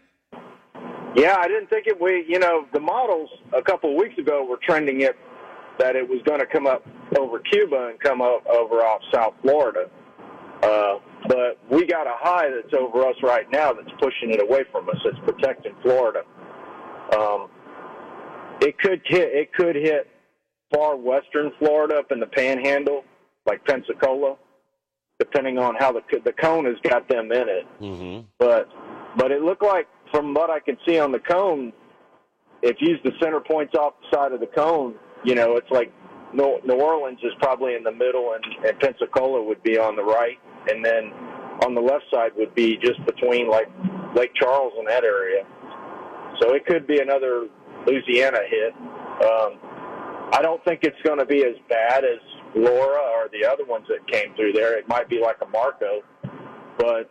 Yeah, 1.15 1.35
I 1.39 1.47
didn't 1.47 1.69
think 1.69 1.87
it. 1.87 1.99
We, 1.99 2.25
you 2.27 2.39
know, 2.39 2.65
the 2.73 2.79
models 2.79 3.29
a 3.55 3.61
couple 3.61 3.91
of 3.91 3.97
weeks 3.97 4.17
ago 4.17 4.45
were 4.47 4.59
trending 4.63 5.01
it 5.01 5.15
that 5.79 5.95
it 5.95 6.07
was 6.07 6.21
going 6.25 6.39
to 6.39 6.45
come 6.45 6.67
up 6.67 6.85
over 7.17 7.39
Cuba 7.39 7.89
and 7.89 7.99
come 7.99 8.21
up 8.21 8.45
over 8.47 8.81
off 8.81 9.01
South 9.13 9.33
Florida. 9.41 9.89
Uh, 10.61 10.99
but 11.27 11.57
we 11.69 11.85
got 11.85 12.07
a 12.07 12.15
high 12.17 12.49
that's 12.49 12.73
over 12.73 13.05
us 13.05 13.15
right 13.21 13.49
now 13.51 13.73
that's 13.73 13.91
pushing 13.99 14.31
it 14.31 14.41
away 14.41 14.63
from 14.71 14.87
us. 14.89 14.95
It's 15.05 15.19
protecting 15.25 15.73
Florida. 15.81 16.23
Um, 17.17 17.49
it 18.61 18.77
could 18.79 19.01
hit. 19.05 19.29
It 19.33 19.53
could 19.53 19.75
hit 19.75 20.07
far 20.73 20.95
western 20.95 21.51
Florida 21.59 21.95
up 21.95 22.11
in 22.11 22.19
the 22.19 22.27
Panhandle, 22.27 23.03
like 23.45 23.63
Pensacola, 23.65 24.37
depending 25.19 25.57
on 25.57 25.75
how 25.75 25.91
the 25.91 26.01
the 26.23 26.33
cone 26.33 26.65
has 26.65 26.75
got 26.83 27.07
them 27.09 27.31
in 27.31 27.49
it. 27.49 27.67
Mm-hmm. 27.81 28.25
But 28.39 28.69
but 29.17 29.31
it 29.31 29.41
looked 29.41 29.63
like 29.63 29.87
from 30.11 30.33
what 30.33 30.49
I 30.49 30.59
can 30.59 30.77
see 30.87 30.99
on 30.99 31.11
the 31.11 31.19
cone, 31.19 31.73
if 32.61 32.77
you 32.79 32.91
use 32.91 32.99
the 33.03 33.11
center 33.21 33.39
points 33.41 33.73
off 33.75 33.93
the 34.01 34.17
side 34.17 34.31
of 34.31 34.39
the 34.39 34.47
cone, 34.47 34.95
you 35.23 35.35
know, 35.35 35.55
it's 35.57 35.69
like 35.71 35.91
New, 36.33 36.59
Orleans 36.73 37.19
is 37.23 37.33
probably 37.39 37.75
in 37.75 37.83
the 37.83 37.91
middle, 37.91 38.33
and, 38.33 38.67
and 38.67 38.79
Pensacola 38.79 39.43
would 39.43 39.61
be 39.63 39.77
on 39.77 39.95
the 39.95 40.03
right, 40.03 40.37
and 40.67 40.83
then 40.83 41.11
on 41.65 41.75
the 41.75 41.81
left 41.81 42.05
side 42.11 42.31
would 42.37 42.53
be 42.55 42.77
just 42.77 43.03
between 43.05 43.49
like 43.49 43.67
Lake 44.15 44.31
Charles 44.35 44.73
and 44.77 44.87
that 44.87 45.03
area. 45.03 45.43
So 46.41 46.53
it 46.53 46.65
could 46.65 46.87
be 46.87 46.99
another 46.99 47.47
Louisiana 47.85 48.39
hit. 48.49 48.73
Um, 48.73 49.59
I 50.33 50.39
don't 50.41 50.63
think 50.65 50.79
it's 50.83 51.01
going 51.03 51.19
to 51.19 51.25
be 51.25 51.45
as 51.45 51.55
bad 51.69 52.03
as 52.03 52.19
Laura 52.55 53.01
or 53.15 53.29
the 53.31 53.45
other 53.45 53.65
ones 53.65 53.85
that 53.87 54.05
came 54.07 54.35
through 54.35 54.53
there. 54.53 54.77
It 54.77 54.87
might 54.87 55.09
be 55.09 55.19
like 55.19 55.37
a 55.41 55.47
Marco, 55.47 56.01
but 56.77 57.09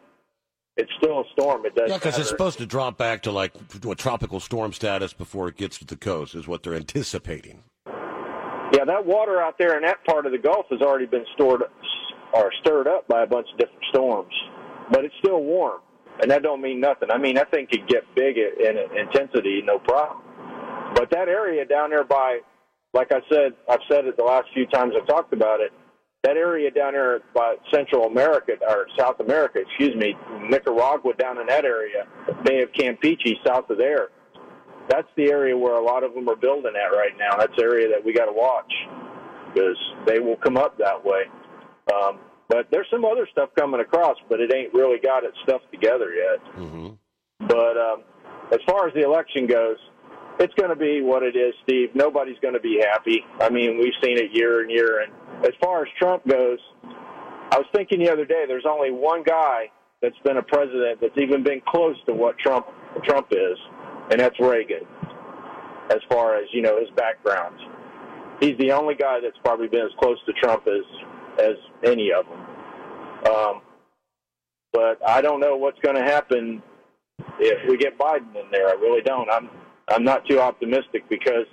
it's 0.76 0.90
still 0.98 1.20
a 1.20 1.24
storm. 1.32 1.64
It 1.64 1.74
does. 1.74 1.90
Yeah, 1.90 1.98
because 1.98 2.18
it's 2.18 2.28
supposed 2.28 2.58
to 2.58 2.66
drop 2.66 2.98
back 2.98 3.22
to 3.22 3.32
like 3.32 3.52
what, 3.82 3.98
tropical 3.98 4.40
storm 4.40 4.72
status 4.72 5.12
before 5.12 5.48
it 5.48 5.56
gets 5.56 5.78
to 5.78 5.84
the 5.84 5.96
coast, 5.96 6.34
is 6.34 6.48
what 6.48 6.62
they're 6.62 6.74
anticipating. 6.74 7.62
Yeah, 8.72 8.86
that 8.86 9.04
water 9.04 9.40
out 9.40 9.58
there 9.58 9.76
in 9.76 9.82
that 9.82 10.02
part 10.06 10.24
of 10.24 10.32
the 10.32 10.38
Gulf 10.38 10.64
has 10.70 10.80
already 10.80 11.04
been 11.04 11.26
stored 11.34 11.62
or 12.32 12.52
stirred 12.62 12.88
up 12.88 13.06
by 13.06 13.22
a 13.22 13.26
bunch 13.26 13.46
of 13.52 13.58
different 13.58 13.84
storms, 13.90 14.32
but 14.90 15.04
it's 15.04 15.14
still 15.18 15.42
warm, 15.42 15.80
and 16.22 16.30
that 16.30 16.42
don't 16.42 16.62
mean 16.62 16.80
nothing. 16.80 17.10
I 17.10 17.18
mean, 17.18 17.34
that 17.34 17.50
thing 17.50 17.66
could 17.70 17.86
get 17.86 18.02
big 18.16 18.38
in 18.38 18.78
intensity, 18.98 19.60
no 19.62 19.78
problem. 19.78 20.22
But 20.94 21.10
that 21.10 21.28
area 21.28 21.66
down 21.66 21.90
there 21.90 22.04
by, 22.04 22.40
like 22.94 23.12
I 23.12 23.20
said, 23.30 23.52
I've 23.68 23.80
said 23.90 24.06
it 24.06 24.16
the 24.16 24.24
last 24.24 24.46
few 24.54 24.66
times 24.66 24.94
I've 24.98 25.06
talked 25.06 25.34
about 25.34 25.60
it. 25.60 25.70
That 26.22 26.38
area 26.38 26.70
down 26.70 26.94
there 26.94 27.20
by 27.34 27.56
Central 27.74 28.06
America 28.06 28.52
or 28.66 28.86
South 28.98 29.20
America, 29.20 29.58
excuse 29.58 29.94
me, 29.96 30.14
Nicaragua 30.48 31.12
down 31.18 31.38
in 31.38 31.46
that 31.48 31.66
area, 31.66 32.06
Bay 32.44 32.62
of 32.62 32.70
Campeche, 32.72 33.34
south 33.44 33.68
of 33.68 33.76
there 33.76 34.08
that's 34.88 35.08
the 35.16 35.30
area 35.30 35.56
where 35.56 35.74
a 35.74 35.84
lot 35.84 36.04
of 36.04 36.14
them 36.14 36.28
are 36.28 36.36
building 36.36 36.72
at 36.76 36.94
right 36.94 37.16
now. 37.18 37.36
That's 37.36 37.54
the 37.56 37.62
area 37.62 37.88
that 37.88 38.04
we 38.04 38.12
got 38.12 38.26
to 38.26 38.32
watch 38.32 38.72
because 39.52 39.76
they 40.06 40.18
will 40.18 40.36
come 40.36 40.56
up 40.56 40.78
that 40.78 41.04
way. 41.04 41.22
Um, 41.92 42.18
but 42.48 42.68
there's 42.70 42.86
some 42.90 43.04
other 43.04 43.26
stuff 43.30 43.50
coming 43.58 43.80
across, 43.80 44.16
but 44.28 44.40
it 44.40 44.52
ain't 44.54 44.74
really 44.74 44.98
got 44.98 45.24
its 45.24 45.36
stuff 45.42 45.62
together 45.70 46.12
yet. 46.12 46.54
Mm-hmm. 46.56 46.88
But 47.46 47.76
um, 47.76 48.02
as 48.52 48.60
far 48.66 48.88
as 48.88 48.94
the 48.94 49.02
election 49.02 49.46
goes, 49.46 49.78
it's 50.38 50.54
going 50.54 50.70
to 50.70 50.76
be 50.76 51.02
what 51.02 51.22
it 51.22 51.36
is, 51.36 51.54
Steve. 51.62 51.90
Nobody's 51.94 52.38
going 52.40 52.54
to 52.54 52.60
be 52.60 52.80
happy. 52.80 53.24
I 53.40 53.48
mean, 53.50 53.78
we've 53.78 53.94
seen 54.02 54.18
it 54.18 54.30
year 54.32 54.62
and 54.62 54.70
year. 54.70 55.02
And 55.02 55.12
as 55.44 55.52
far 55.62 55.82
as 55.82 55.88
Trump 55.98 56.26
goes, 56.26 56.58
I 56.84 57.58
was 57.58 57.66
thinking 57.74 58.00
the 58.00 58.10
other 58.10 58.24
day, 58.24 58.44
there's 58.46 58.66
only 58.68 58.90
one 58.90 59.22
guy 59.22 59.70
that's 60.00 60.18
been 60.24 60.36
a 60.36 60.42
president 60.42 61.00
that's 61.00 61.16
even 61.16 61.42
been 61.42 61.60
close 61.66 61.96
to 62.06 62.12
what 62.12 62.36
Trump 62.38 62.66
Trump 63.04 63.28
is 63.30 63.56
and 64.12 64.20
that's 64.20 64.38
Reagan. 64.38 64.86
As 65.90 66.00
far 66.10 66.36
as 66.36 66.44
you 66.52 66.60
know, 66.60 66.78
his 66.78 66.90
background, 66.90 67.56
he's 68.40 68.56
the 68.58 68.72
only 68.72 68.94
guy 68.94 69.20
that's 69.20 69.36
probably 69.42 69.68
been 69.68 69.86
as 69.86 69.92
close 69.98 70.18
to 70.26 70.32
Trump 70.34 70.64
as 70.68 70.84
as 71.42 71.56
any 71.82 72.12
of 72.12 72.26
them. 72.26 73.34
Um, 73.34 73.62
but 74.72 74.98
I 75.06 75.22
don't 75.22 75.40
know 75.40 75.56
what's 75.56 75.78
going 75.80 75.96
to 75.96 76.02
happen 76.02 76.62
if 77.38 77.68
we 77.68 77.78
get 77.78 77.98
Biden 77.98 78.34
in 78.36 78.50
there. 78.50 78.68
I 78.68 78.72
really 78.72 79.02
don't. 79.02 79.30
I'm 79.30 79.48
I'm 79.88 80.04
not 80.04 80.26
too 80.28 80.40
optimistic 80.40 81.08
because 81.08 81.46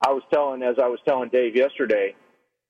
I 0.00 0.12
was 0.12 0.22
telling, 0.32 0.62
as 0.62 0.76
I 0.80 0.86
was 0.86 1.00
telling 1.06 1.28
Dave 1.30 1.56
yesterday, 1.56 2.14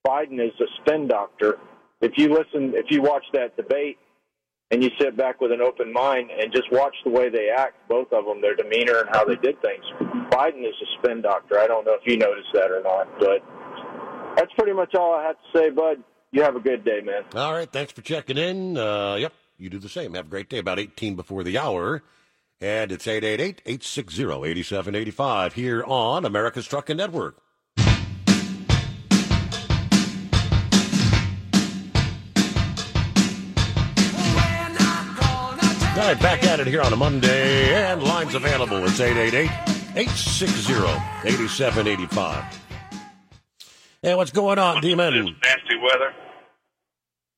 Biden 0.06 0.44
is 0.44 0.52
a 0.60 0.66
spin 0.80 1.06
doctor. 1.06 1.58
If 2.00 2.12
you 2.16 2.28
listen, 2.28 2.72
if 2.74 2.86
you 2.88 3.02
watch 3.02 3.24
that 3.34 3.54
debate 3.56 3.98
and 4.70 4.82
you 4.82 4.90
sit 5.00 5.16
back 5.16 5.40
with 5.40 5.52
an 5.52 5.60
open 5.60 5.92
mind 5.92 6.30
and 6.30 6.52
just 6.52 6.70
watch 6.70 6.94
the 7.04 7.10
way 7.10 7.28
they 7.28 7.48
act, 7.48 7.74
both 7.88 8.12
of 8.12 8.24
them, 8.24 8.40
their 8.40 8.54
demeanor 8.54 9.00
and 9.00 9.08
how 9.10 9.24
they 9.24 9.36
did 9.36 9.60
things. 9.60 9.84
Biden 10.30 10.60
is 10.60 10.74
a 10.80 10.86
spin 10.98 11.22
doctor. 11.22 11.58
I 11.58 11.66
don't 11.66 11.84
know 11.84 11.94
if 11.94 12.02
you 12.06 12.16
noticed 12.16 12.48
that 12.54 12.70
or 12.70 12.82
not, 12.82 13.08
but 13.18 13.42
that's 14.36 14.52
pretty 14.56 14.72
much 14.72 14.94
all 14.94 15.14
I 15.14 15.24
have 15.24 15.36
to 15.36 15.58
say, 15.58 15.70
bud. 15.70 16.02
You 16.32 16.42
have 16.42 16.54
a 16.54 16.60
good 16.60 16.84
day, 16.84 17.00
man. 17.00 17.24
All 17.34 17.52
right. 17.52 17.70
Thanks 17.70 17.92
for 17.92 18.02
checking 18.02 18.38
in. 18.38 18.76
Uh, 18.76 19.16
yep. 19.16 19.32
You 19.58 19.68
do 19.68 19.80
the 19.80 19.88
same. 19.88 20.14
Have 20.14 20.26
a 20.26 20.30
great 20.30 20.48
day. 20.48 20.58
About 20.58 20.78
18 20.78 21.16
before 21.16 21.42
the 21.42 21.58
hour. 21.58 22.02
And 22.60 22.92
it's 22.92 23.08
888 23.08 23.62
860 23.66 24.22
8785 24.22 25.54
here 25.54 25.82
on 25.84 26.24
America's 26.24 26.66
Trucking 26.66 26.98
Network. 26.98 27.42
All 36.00 36.06
right, 36.06 36.18
back 36.18 36.42
at 36.44 36.58
it 36.60 36.66
here 36.66 36.80
on 36.80 36.94
a 36.94 36.96
Monday, 36.96 37.74
and 37.74 38.02
lines 38.02 38.34
available. 38.34 38.78
It's 38.84 38.98
888 38.98 39.50
860 40.00 40.72
8785. 41.28 42.60
Hey, 44.00 44.14
what's 44.14 44.30
going 44.30 44.58
on, 44.58 44.80
D-Man? 44.80 45.12
Nasty 45.12 45.76
weather. 45.76 46.14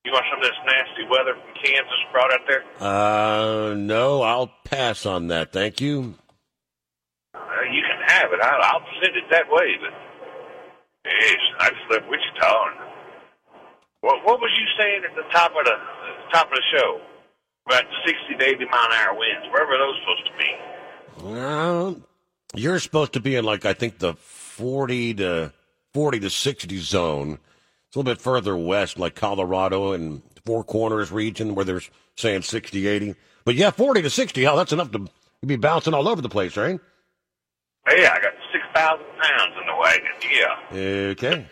You 0.05 0.13
want 0.13 0.23
some 0.31 0.39
of 0.39 0.45
this 0.45 0.55
nasty 0.63 1.03
weather 1.11 1.33
from 1.33 1.53
Kansas 1.61 2.03
brought 2.13 2.31
out 2.31 2.39
there? 2.47 2.63
Uh, 2.79 3.73
no, 3.73 4.21
I'll 4.21 4.53
pass 4.63 5.05
on 5.05 5.27
that. 5.27 5.51
Thank 5.51 5.81
you. 5.81 6.15
Uh, 7.35 7.39
you 7.69 7.81
can 7.81 7.99
have 8.07 8.31
it. 8.31 8.39
I'll, 8.41 8.61
I'll 8.63 8.87
send 9.03 9.17
it 9.17 9.25
that 9.29 9.51
way. 9.51 9.75
But 9.81 9.91
yes, 11.19 11.35
I 11.59 11.69
just 11.69 11.91
left 11.91 12.05
Wichita. 12.09 12.63
And 12.67 12.79
what, 13.99 14.23
what 14.23 14.39
was 14.39 14.51
you 14.57 14.65
saying 14.79 15.01
at 15.03 15.13
the 15.17 15.29
top 15.33 15.51
of 15.51 15.65
the, 15.65 15.75
the 15.75 16.31
top 16.31 16.47
of 16.47 16.55
the 16.55 16.63
show 16.71 17.01
about 17.65 17.85
sixty 18.05 18.35
to 18.37 18.45
eighty 18.45 18.65
mile 18.65 18.85
an 18.85 18.93
hour 18.93 19.17
winds? 19.17 19.47
Where 19.51 19.65
were 19.65 19.77
those 19.77 19.95
supposed 20.01 20.25
to 20.25 20.37
be? 20.37 21.29
Well, 21.29 22.01
you're 22.55 22.79
supposed 22.79 23.13
to 23.13 23.19
be 23.19 23.35
in 23.35 23.45
like 23.45 23.65
I 23.65 23.73
think 23.73 23.99
the 23.99 24.13
40 24.13 25.15
to 25.15 25.53
40 25.93 26.19
to 26.21 26.29
60 26.29 26.77
zone. 26.79 27.39
It's 27.87 27.95
a 27.95 27.99
little 27.99 28.13
bit 28.13 28.21
further 28.21 28.55
west, 28.55 28.99
like 28.99 29.15
Colorado 29.15 29.93
and 29.93 30.21
Four 30.45 30.63
Corners 30.63 31.11
region, 31.11 31.55
where 31.55 31.65
they're 31.65 31.81
saying 32.15 32.43
60, 32.43 32.87
80. 32.87 33.15
But 33.45 33.55
yeah, 33.55 33.71
40 33.71 34.01
to 34.03 34.09
60. 34.09 34.43
Hell, 34.43 34.57
that's 34.57 34.73
enough 34.73 34.91
to 34.91 35.07
be 35.45 35.55
bouncing 35.55 35.93
all 35.93 36.07
over 36.07 36.21
the 36.21 36.29
place, 36.29 36.55
right? 36.57 36.79
Yeah, 37.89 38.13
I 38.13 38.21
got 38.21 38.33
six 38.51 38.63
thousand 38.73 39.05
pounds 39.21 39.53
in 39.59 39.67
the 39.67 39.75
wagon. 39.75 40.11
Yeah. 40.31 41.09
Okay. 41.11 41.47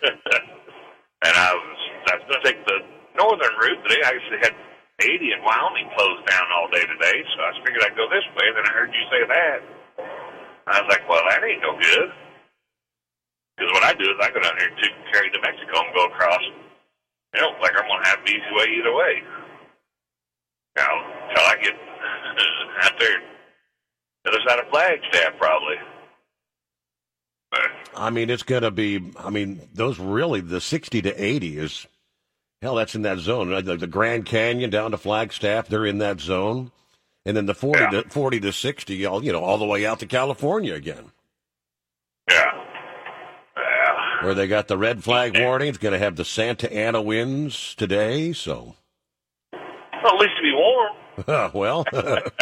and 1.24 1.36
I 1.36 1.52
was 1.52 1.78
I 2.08 2.16
was 2.16 2.24
going 2.28 2.42
to 2.42 2.52
take 2.52 2.66
the 2.66 2.78
northern 3.16 3.54
route 3.60 3.82
today. 3.86 4.00
I 4.02 4.08
actually 4.08 4.38
had 4.40 4.54
80 5.00 5.32
in 5.32 5.40
Wyoming 5.44 5.88
closed 5.96 6.26
down 6.26 6.46
all 6.52 6.68
day 6.68 6.84
today, 6.84 7.18
so 7.34 7.38
I 7.42 7.50
figured 7.64 7.82
I'd 7.84 7.96
go 7.96 8.06
this 8.10 8.26
way. 8.36 8.46
Then 8.52 8.66
I 8.68 8.72
heard 8.72 8.92
you 8.92 9.04
say 9.08 9.22
that. 9.26 9.58
I 10.68 10.80
was 10.80 10.88
like, 10.90 11.08
well, 11.08 11.22
that 11.28 11.42
ain't 11.42 11.62
no 11.62 11.74
good. 11.78 12.08
Because 13.56 13.72
what 13.72 13.84
I 13.84 13.94
do 13.94 14.04
is 14.04 14.16
I 14.20 14.30
go 14.30 14.40
down 14.40 14.56
here 14.58 14.70
to 14.70 14.88
carry 15.12 15.30
to 15.30 15.40
Mexico 15.40 15.84
and 15.84 15.94
go 15.94 16.06
across. 16.06 16.42
It 17.34 17.40
don't 17.40 17.60
like 17.60 17.72
I'm 17.76 17.88
going 17.88 18.02
to 18.02 18.08
have 18.08 18.20
an 18.20 18.28
easy 18.28 18.52
way 18.52 18.66
either 18.78 18.94
way. 18.94 19.14
Now, 20.76 20.92
until 21.28 21.44
I 21.44 21.56
get 21.62 21.74
out 22.82 22.98
there, 22.98 23.20
the 24.24 24.30
other 24.30 24.40
side 24.46 24.58
of 24.60 24.68
Flagstaff, 24.70 25.38
probably. 25.38 25.76
I 27.94 28.10
mean, 28.10 28.30
it's 28.30 28.42
going 28.42 28.62
to 28.62 28.70
be, 28.70 29.12
I 29.18 29.30
mean, 29.30 29.68
those 29.74 29.98
really, 29.98 30.40
the 30.40 30.60
60 30.60 31.02
to 31.02 31.22
80 31.22 31.58
is, 31.58 31.86
hell, 32.62 32.76
that's 32.76 32.94
in 32.94 33.02
that 33.02 33.18
zone. 33.18 33.50
right? 33.50 33.62
The, 33.64 33.76
the 33.76 33.86
Grand 33.86 34.24
Canyon 34.24 34.70
down 34.70 34.92
to 34.92 34.96
Flagstaff, 34.96 35.68
they're 35.68 35.84
in 35.84 35.98
that 35.98 36.18
zone. 36.20 36.70
And 37.26 37.36
then 37.36 37.44
the 37.46 37.54
40 37.54 37.90
to 37.90 38.04
40 38.08 38.40
to 38.40 38.52
60, 38.52 39.06
all, 39.06 39.22
you 39.24 39.32
know, 39.32 39.42
all 39.44 39.58
the 39.58 39.66
way 39.66 39.84
out 39.86 39.98
to 40.00 40.06
California 40.06 40.74
again. 40.74 41.12
Yeah. 42.28 42.50
yeah. 43.56 44.24
Where 44.24 44.34
they 44.34 44.48
got 44.48 44.66
the 44.68 44.76
red 44.78 45.04
flag 45.04 45.38
warning. 45.38 45.68
It's 45.68 45.78
going 45.78 45.92
to 45.92 45.98
have 45.98 46.16
the 46.16 46.24
Santa 46.24 46.72
Ana 46.72 47.00
winds 47.00 47.74
today, 47.76 48.32
so. 48.32 48.74
Well, 49.52 50.14
at 50.14 50.20
least 50.20 50.36
to 50.36 50.42
be 50.42 50.52
warm. 50.52 51.50
well, 51.54 51.84
But, 51.92 52.32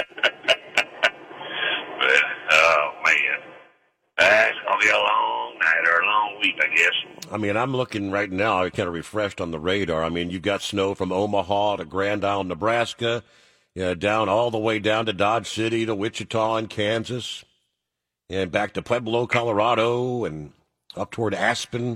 oh, 2.53 2.91
man. 3.05 3.39
That's 4.17 4.57
going 4.67 4.81
to 4.81 4.87
be 4.87 4.91
a 4.91 4.97
long 4.97 5.59
night 5.59 5.87
or 5.87 6.01
a 6.01 6.07
long 6.07 6.39
week, 6.41 6.55
I 6.59 6.75
guess. 6.75 6.95
I 7.31 7.37
mean, 7.37 7.57
I'm 7.57 7.77
looking 7.77 8.11
right 8.11 8.31
now, 8.31 8.65
I 8.65 8.71
kind 8.71 8.89
of 8.89 8.95
refreshed 8.95 9.41
on 9.41 9.53
the 9.53 9.61
radar. 9.61 10.03
I 10.03 10.09
mean, 10.09 10.31
you've 10.31 10.43
got 10.43 10.63
snow 10.63 10.97
from 10.97 11.13
Omaha 11.13 11.77
to 11.77 11.85
Grand 11.85 12.25
Isle, 12.25 12.43
Nebraska, 12.43 13.23
yeah, 13.75 13.95
down 13.95 14.29
all 14.29 14.51
the 14.51 14.59
way 14.59 14.81
down 14.81 15.07
to 15.07 15.13
Dodge 15.13 15.49
City 15.49 15.87
to 15.87 15.95
Wichita 15.95 16.57
and 16.57 16.69
Kansas, 16.69 17.45
and 18.29 18.51
back 18.51 18.75
to 18.75 18.83
Pueblo, 18.83 19.29
Colorado, 19.29 20.25
and 20.25 20.53
up 20.97 21.13
toward 21.13 21.35
Aspen. 21.35 21.95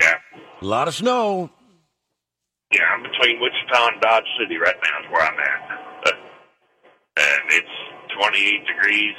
A 0.62 0.64
lot 0.64 0.86
of 0.86 0.94
snow. 0.94 1.50
Yeah, 2.72 2.86
I'm 2.94 3.02
between 3.02 3.40
Wichita 3.40 3.88
and 3.88 4.00
Dodge 4.00 4.24
City 4.38 4.56
right 4.56 4.76
now 4.82 5.00
is 5.02 5.12
where 5.12 5.22
I'm 5.22 5.38
at. 5.38 6.14
and 7.18 7.42
it's 7.50 7.76
28 8.22 8.66
degrees. 8.66 9.16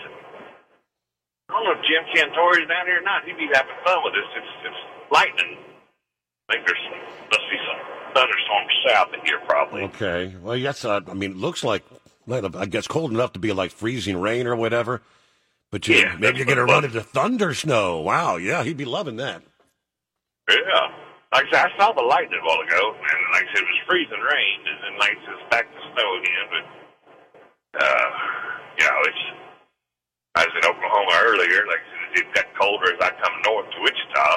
I 1.49 1.53
don't 1.53 1.63
know 1.65 1.71
if 1.71 1.83
Jim 1.83 2.03
Cantore's 2.15 2.67
down 2.69 2.87
here 2.87 2.99
or 2.99 3.03
not. 3.03 3.25
He'd 3.25 3.37
be 3.37 3.49
having 3.53 3.75
fun 3.83 3.99
with 4.03 4.13
this. 4.13 4.25
It's, 4.37 4.71
it's 4.71 5.11
lightning. 5.11 5.64
I 6.49 6.53
think 6.53 6.67
there's 6.67 6.77
must 7.31 7.41
be 7.49 7.57
some 7.65 8.13
thunderstorms 8.13 8.73
south 8.87 9.13
of 9.13 9.23
here 9.23 9.39
probably. 9.47 9.83
Okay. 9.83 10.35
Well, 10.41 10.55
yes, 10.55 10.85
uh, 10.85 11.01
I 11.07 11.13
mean, 11.13 11.31
it 11.31 11.37
looks 11.37 11.63
like, 11.63 11.83
I 12.29 12.65
guess 12.65 12.87
cold 12.87 13.11
enough 13.11 13.33
to 13.33 13.39
be 13.39 13.51
like 13.51 13.71
freezing 13.71 14.17
rain 14.17 14.47
or 14.47 14.55
whatever. 14.55 15.01
But 15.71 15.87
you, 15.87 15.95
Yeah, 15.95 16.15
maybe 16.19 16.37
you're 16.37 16.45
going 16.45 16.57
to 16.57 16.65
run 16.65 16.85
into 16.85 17.01
thunder 17.01 17.53
snow. 17.53 17.99
Wow, 18.01 18.37
yeah, 18.37 18.63
he'd 18.63 18.77
be 18.77 18.85
loving 18.85 19.17
that. 19.17 19.41
Yeah. 20.49 20.87
Like 21.33 21.47
I 21.47 21.51
said, 21.51 21.65
I 21.67 21.77
saw 21.77 21.91
the 21.91 22.05
lightning 22.05 22.39
a 22.39 22.45
while 22.45 22.61
ago, 22.61 22.95
and 22.95 23.19
like 23.33 23.43
I 23.43 23.47
said, 23.51 23.63
it 23.65 23.67
was 23.67 23.81
freezing 23.89 24.23
rain, 24.23 24.59
and 24.69 24.77
then 24.85 24.93
like 24.99 25.11
I 25.11 25.19
said, 25.25 25.33
it's 25.35 25.49
back 25.49 25.65
to 25.67 25.79
snow 25.91 26.09
again. 26.21 26.45
But, 26.53 26.65
uh, 27.83 28.09
you 28.79 28.85
know, 28.85 28.99
it's, 29.03 29.23
I 30.35 30.45
was 30.45 30.53
in 30.55 30.63
Oklahoma 30.69 31.15
earlier, 31.25 31.65
like 31.67 31.81
I 31.81 31.87
said, 31.91 32.23
it 32.23 32.35
got 32.35 32.45
colder 32.55 32.93
as 32.93 33.01
I 33.01 33.11
come 33.19 33.35
north 33.43 33.67
to 33.67 33.79
Wichita, 33.83 34.27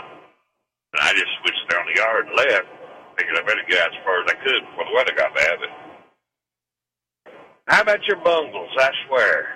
and 0.97 1.01
I 1.05 1.13
just 1.13 1.31
on 1.45 1.58
the 1.89 2.01
yard 2.01 2.27
and 2.27 2.37
left, 2.37 2.69
thinking 3.17 3.37
I 3.37 3.43
better 3.43 3.63
get 3.69 3.81
out 3.81 3.93
as 3.93 4.05
far 4.05 4.23
as 4.23 4.31
I 4.31 4.35
could 4.45 4.63
before 4.71 4.85
the 4.85 4.95
weather 4.95 5.13
got 5.17 5.35
bad. 5.35 5.59
But 5.61 7.33
how 7.67 7.83
about 7.83 8.07
your 8.07 8.19
bungles? 8.23 8.71
I 8.79 8.91
swear, 9.07 9.49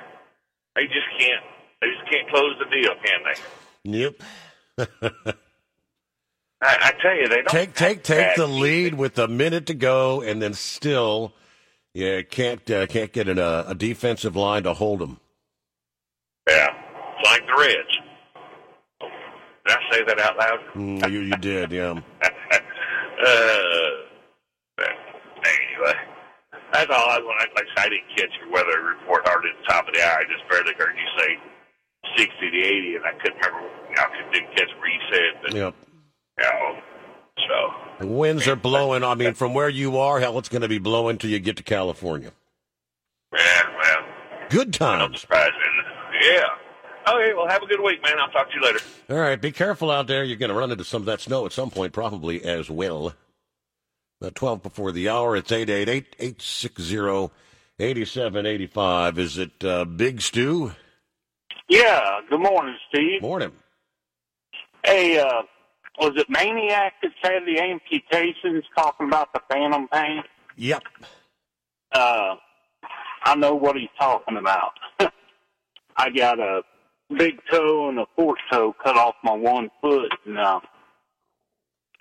they 0.75 0.85
just 0.85 1.07
can't, 1.19 1.45
they 1.81 1.89
just 1.89 2.11
can't 2.11 2.29
close 2.31 2.55
the 2.59 2.69
deal, 2.71 2.95
can 3.05 3.21
they? 3.25 3.37
Yep. 3.85 4.15
I, 6.63 6.79
I 6.81 6.93
tell 7.03 7.17
you, 7.17 7.29
they 7.29 7.37
don't 7.37 7.49
take 7.49 7.75
take 7.75 8.05
take 8.05 8.37
the 8.37 8.47
lead 8.47 8.95
with 8.95 9.19
a 9.19 9.27
minute 9.27 9.67
to 9.67 9.75
go, 9.75 10.23
and 10.23 10.41
then 10.41 10.55
still, 10.55 11.33
yeah, 11.93 12.23
can't 12.23 12.71
uh, 12.71 12.87
can't 12.87 13.13
get 13.13 13.29
in 13.29 13.39
a, 13.39 13.65
a 13.69 13.75
defensive 13.75 14.37
line 14.37 14.63
to 14.63 14.73
hold 14.73 15.01
them. 15.01 15.19
Yeah, 16.49 16.69
it's 17.19 17.29
like 17.29 17.47
the 17.47 17.55
Reds. 17.59 17.99
Did 19.67 19.77
I 19.77 19.93
say 19.93 20.05
that 20.07 20.21
out 20.21 20.37
loud? 20.39 20.61
Mm, 20.75 21.11
you 21.11 21.21
you 21.21 21.37
did, 21.37 21.73
yeah. 21.73 22.01
Uh, 23.23 24.85
anyway, 25.45 25.95
that's 26.73 26.91
all 26.91 27.11
I 27.11 27.19
want. 27.19 27.49
Like 27.55 27.67
I 27.77 27.83
said, 27.83 27.87
I 27.87 27.89
didn't 27.91 28.09
catch 28.17 28.31
your 28.41 28.51
weather 28.53 28.83
report 28.99 29.23
hardly 29.27 29.51
at 29.51 29.57
the 29.63 29.73
top 29.73 29.89
of 29.89 29.95
the 29.95 30.03
hour. 30.03 30.19
I 30.19 30.25
just 30.25 30.49
barely 30.51 30.73
heard 30.79 30.95
you 30.97 31.23
say 31.23 31.39
60 32.17 32.51
to 32.51 32.59
80, 32.59 32.97
and 32.97 33.05
I 33.05 33.13
couldn't 33.23 33.39
remember. 33.45 33.69
You 33.91 33.97
know, 33.97 34.03
I 34.03 34.33
didn't 34.33 34.57
catch 34.57 34.69
what 34.79 34.89
you 34.89 35.01
said. 35.13 35.33
But, 35.43 35.55
Yep. 35.55 35.75
you 36.39 36.45
know, 36.45 36.83
so, 37.49 37.75
The 38.01 38.07
winds 38.07 38.49
are 38.49 38.57
blowing. 38.57 39.05
I 39.05 39.15
mean, 39.15 39.35
from 39.35 39.55
where 39.55 39.69
you 39.69 39.99
are, 39.99 40.21
hell, 40.21 40.39
it's 40.39 40.49
going 40.49 40.63
to 40.63 40.69
be 40.69 40.79
blowing 40.79 41.19
till 41.19 41.31
you 41.31 41.39
get 41.39 41.57
to 41.59 41.63
California. 41.63 42.33
yeah, 43.35 43.63
well, 43.81 44.05
Good 44.51 44.75
times. 44.75 45.27
Yeah. 45.31 46.45
Okay, 47.09 47.35
well, 47.35 47.49
have 47.49 47.63
a 47.63 47.67
good 47.67 47.81
week, 47.81 48.03
man. 48.03 48.19
I'll 48.21 48.31
talk 48.31 48.49
to 48.51 48.55
you 48.55 48.63
later. 48.63 48.79
All 49.11 49.17
right, 49.17 49.41
be 49.41 49.51
careful 49.51 49.91
out 49.91 50.07
there. 50.07 50.23
You're 50.23 50.37
going 50.37 50.51
to 50.51 50.57
run 50.57 50.71
into 50.71 50.85
some 50.85 51.03
of 51.03 51.07
that 51.07 51.21
snow 51.21 51.45
at 51.47 51.53
some 51.53 51.71
point, 51.71 51.93
probably 51.93 52.43
as 52.45 52.71
well. 52.71 53.15
About 54.21 54.37
12 54.37 54.63
before 54.63 54.93
the 54.93 55.09
hour, 55.09 55.37
it's 55.37 55.51
888 55.51 56.15
860 56.19 57.33
8785. 57.81 59.19
Is 59.19 59.39
it 59.39 59.65
uh, 59.65 59.85
Big 59.85 60.21
Stew? 60.21 60.73
Yeah, 61.69 62.21
good 62.31 62.41
morning, 62.41 62.77
Steve. 62.89 63.21
Morning. 63.21 63.51
Hey, 64.85 65.19
uh, 65.19 65.43
was 65.99 66.13
it 66.17 66.27
Maniac 66.29 66.95
that 67.03 67.13
had 67.23 67.45
the 67.47 67.59
amputations 67.59 68.65
talking 68.77 69.09
about 69.09 69.33
the 69.33 69.41
phantom 69.51 69.89
pain? 69.89 70.23
Yep. 70.57 70.83
Uh, 71.93 72.37
I 73.25 73.35
know 73.37 73.55
what 73.55 73.77
he's 73.77 73.89
talking 73.99 74.37
about. 74.37 74.73
I 75.97 76.11
got 76.11 76.39
a 76.39 76.63
big 77.13 77.39
toe 77.51 77.89
and 77.89 77.99
a 77.99 78.07
fourth 78.17 78.39
toe 78.51 78.75
cut 78.83 78.97
off 78.97 79.15
my 79.23 79.33
one 79.35 79.71
foot, 79.81 80.13
and, 80.27 80.39
uh, 80.39 80.61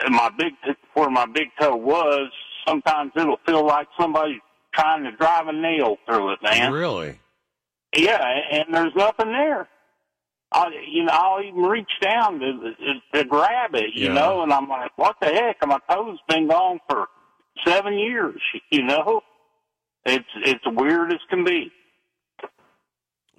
and 0.03 0.15
my 0.15 0.29
big 0.37 0.53
where 0.93 1.09
my 1.09 1.25
big 1.25 1.47
toe 1.59 1.75
was, 1.75 2.31
sometimes 2.67 3.11
it'll 3.15 3.39
feel 3.45 3.65
like 3.65 3.87
somebody's 3.99 4.41
trying 4.73 5.03
to 5.03 5.11
drive 5.11 5.47
a 5.47 5.53
nail 5.53 5.97
through 6.07 6.33
it, 6.33 6.39
man. 6.43 6.71
Really? 6.71 7.19
Yeah, 7.95 8.23
and 8.51 8.65
there's 8.73 8.95
nothing 8.95 9.31
there. 9.31 9.67
I, 10.53 10.67
you 10.89 11.03
know, 11.05 11.13
I'll 11.13 11.41
even 11.43 11.61
reach 11.63 11.91
down 12.01 12.39
to, 12.39 12.53
to, 12.53 12.93
to 13.19 13.23
grab 13.25 13.73
it, 13.75 13.93
you 13.93 14.07
Yeah. 14.07 14.13
know, 14.13 14.43
and 14.43 14.51
I'm 14.51 14.67
like, 14.67 14.91
what 14.97 15.15
the 15.21 15.27
heck? 15.27 15.57
My 15.65 15.79
toe's 15.89 16.19
been 16.27 16.47
gone 16.49 16.79
for 16.89 17.07
seven 17.65 17.97
years, 17.97 18.41
you 18.71 18.83
know. 18.83 19.21
It's 20.05 20.25
it's 20.37 20.63
weird 20.65 21.13
as 21.13 21.19
can 21.29 21.43
be. 21.45 21.71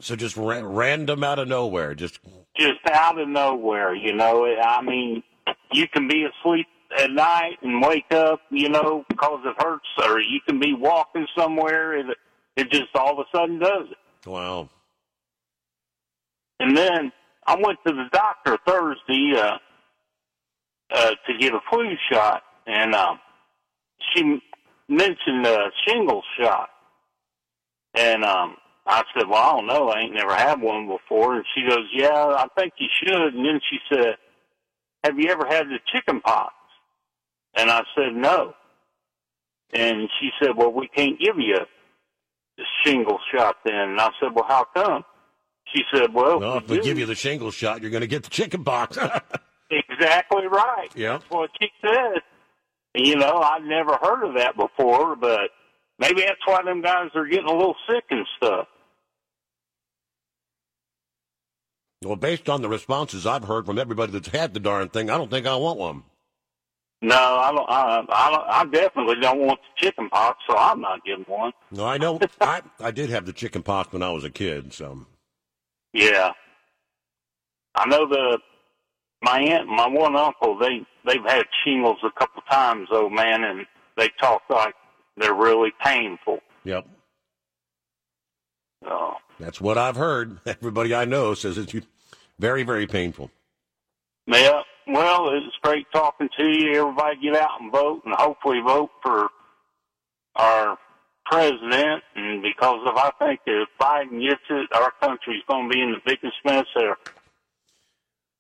So 0.03 0.17
just 0.17 0.37
ra- 0.37 0.63
random 0.65 1.23
out 1.23 1.39
of 1.39 1.47
nowhere, 1.47 1.95
just 1.95 2.19
just 2.57 2.81
out 2.91 3.21
of 3.21 3.29
nowhere. 3.29 3.95
You 3.95 4.13
know, 4.13 4.45
I 4.47 4.83
mean, 4.83 5.23
you 5.73 5.87
can 5.87 6.09
be 6.09 6.25
asleep 6.25 6.67
at 6.99 7.11
night 7.13 7.59
and 7.63 7.81
wake 7.81 8.13
up, 8.13 8.41
you 8.51 8.69
know, 8.69 9.05
because 9.09 9.41
it 9.45 9.55
hurts, 9.63 9.87
or 10.05 10.21
you 10.21 10.41
can 10.47 10.59
be 10.59 10.75
walking 10.75 11.27
somewhere 11.39 11.99
and 11.99 12.11
it 12.57 12.71
just 12.71 12.95
all 12.97 13.13
of 13.13 13.27
a 13.27 13.37
sudden 13.37 13.61
does 13.61 13.89
it. 13.91 14.29
wow. 14.29 14.69
And 16.59 16.77
then 16.77 17.13
I 17.47 17.55
went 17.55 17.79
to 17.87 17.93
the 17.93 18.09
doctor 18.13 18.59
Thursday 18.67 19.35
uh, 19.37 19.59
uh, 20.91 21.11
to 21.27 21.39
get 21.39 21.55
a 21.55 21.61
flu 21.71 21.95
shot, 22.11 22.43
and 22.67 22.95
um, 22.95 23.19
she 24.13 24.41
mentioned 24.89 25.47
a 25.47 25.71
shingle 25.87 26.23
shot, 26.39 26.69
and 27.95 28.25
um, 28.25 28.57
I 28.87 29.03
said, 29.15 29.29
"Well, 29.29 29.39
I 29.41 29.53
don't 29.53 29.67
know. 29.67 29.89
I 29.89 30.01
ain't 30.01 30.15
never 30.15 30.35
had 30.35 30.61
one 30.61 30.89
before." 30.89 31.37
And 31.37 31.45
she 31.55 31.63
goes, 31.69 31.87
"Yeah, 31.93 32.13
I 32.13 32.47
think 32.59 32.75
you 32.79 32.89
should." 33.03 33.35
And 33.35 33.45
then 33.45 33.61
she 33.71 33.79
said, 33.93 34.17
"Have 35.05 35.19
you 35.19 35.31
ever 35.31 35.47
had 35.47 35.69
the 35.69 35.79
chicken 35.93 36.21
pox?" 36.21 36.55
And 37.55 37.71
I 37.71 37.83
said, 37.97 38.15
"No." 38.15 38.55
And 39.73 40.09
she 40.21 40.31
said, 40.41 40.57
"Well, 40.57 40.73
we 40.73 40.89
can't 40.89 41.19
give 41.19 41.39
you 41.39 41.57
a 41.59 42.63
shingle 42.85 43.19
shot 43.33 43.57
then." 43.65 43.75
And 43.75 44.01
I 44.01 44.11
said, 44.21 44.35
"Well, 44.35 44.47
how 44.49 44.65
come?" 44.75 45.05
She 45.75 45.83
said, 45.95 46.13
"Well, 46.13 46.41
Well, 46.41 46.59
if 46.59 46.69
we 46.69 46.81
give 46.81 46.99
you 46.99 47.07
the 47.07 47.15
shingle 47.15 47.51
shot, 47.51 47.83
you're 47.83 47.91
going 47.91 48.03
to 48.03 48.07
get 48.07 48.25
the 48.25 48.31
chicken 48.31 48.65
pox. 48.65 48.99
exactly 49.71 50.47
right." 50.49 50.89
yeah. 50.95 51.13
That's 51.19 51.31
what 51.31 51.51
she 51.61 51.71
said. 51.81 52.21
You 52.95 53.17
know, 53.17 53.39
I'd 53.39 53.65
never 53.65 53.97
heard 54.03 54.25
of 54.25 54.35
that 54.35 54.57
before, 54.57 55.17
but 55.17 55.51
maybe 55.99 56.23
that's 56.23 56.45
why 56.45 56.63
them 56.63 56.83
guys 56.83 57.09
are 57.15 57.27
getting 57.27 57.49
a 57.49 57.53
little 57.53 57.77
sick 57.89 58.05
and 58.11 58.27
stuff. 58.37 58.67
Well, 62.03 62.17
based 62.17 62.49
on 62.49 62.63
the 62.63 62.69
responses 62.69 63.27
I've 63.27 63.45
heard 63.45 63.67
from 63.67 63.79
everybody 63.79 64.13
that's 64.13 64.29
had 64.29 64.55
the 64.55 64.61
darn 64.61 64.89
thing, 64.89 65.11
I 65.11 65.19
don't 65.19 65.31
think 65.31 65.47
I 65.47 65.57
want 65.57 65.79
one. 65.79 66.03
No, 67.01 67.17
I 67.17 67.51
don't. 67.51 67.69
I, 67.69 68.05
I, 68.09 68.61
I 68.61 68.65
definitely 68.67 69.17
don't 69.21 69.41
want 69.41 69.59
the 69.61 69.85
chicken 69.87 70.09
pox, 70.09 70.39
so 70.49 70.57
I'm 70.57 70.81
not 70.81 71.05
getting 71.05 71.25
one. 71.25 71.53
No, 71.73 71.85
I 71.85 71.99
know. 71.99 72.21
I 72.41 72.63
I 72.81 72.91
did 72.93 73.11
have 73.11 73.27
the 73.27 73.33
chicken 73.33 73.63
pox 73.63 73.93
when 73.93 74.03
I 74.03 74.11
was 74.11 74.23
a 74.25 74.31
kid, 74.31 74.73
so 74.73 75.05
Yeah, 75.93 76.31
I 77.75 77.89
know 77.89 78.07
the 78.09 78.39
my 79.21 79.41
aunt, 79.41 79.69
my 79.69 79.89
one 79.89 80.15
uncle. 80.17 80.57
They 80.59 80.87
they've 81.05 81.25
had 81.27 81.45
shingles 81.65 81.99
a 82.05 82.11
couple 82.19 82.43
times, 82.49 82.87
though, 82.91 83.09
man, 83.11 83.43
and 83.45 83.67
they 83.97 84.09
talk 84.21 84.43
like 84.49 84.75
they're 85.17 85.35
really 85.35 85.73
painful. 85.85 86.39
yep. 86.65 86.87
So 88.85 89.15
That's 89.41 89.61
what 89.61 89.77
I've 89.79 89.97
heard. 89.97 90.39
Everybody 90.47 90.95
I 90.95 91.05
know 91.05 91.35
says 91.35 91.59
it's 91.59 91.75
very, 92.43 92.65
very 92.65 92.89
painful. 92.89 93.31
Yeah, 94.27 94.63
well, 94.89 95.31
it's 95.31 95.55
great 95.63 95.87
talking 95.95 96.29
to 96.37 96.45
you. 96.45 96.75
Everybody 96.75 97.21
get 97.23 97.37
out 97.37 97.61
and 97.61 97.71
vote, 97.71 98.03
and 98.05 98.13
hopefully 98.15 98.59
vote 98.61 98.91
for 99.01 99.29
our 100.35 100.77
president. 101.25 102.03
And 102.17 102.43
because 102.43 102.81
of, 102.85 102.97
I 102.97 103.13
think 103.21 103.39
if 103.47 103.69
Biden 103.81 104.21
gets 104.21 104.43
it, 104.51 104.69
our 104.75 104.91
country's 105.01 105.45
going 105.49 105.71
to 105.71 105.73
be 105.73 105.81
in 105.81 105.93
the 105.93 106.01
biggest 106.05 106.35
mess 106.45 106.67
ever. 106.77 106.99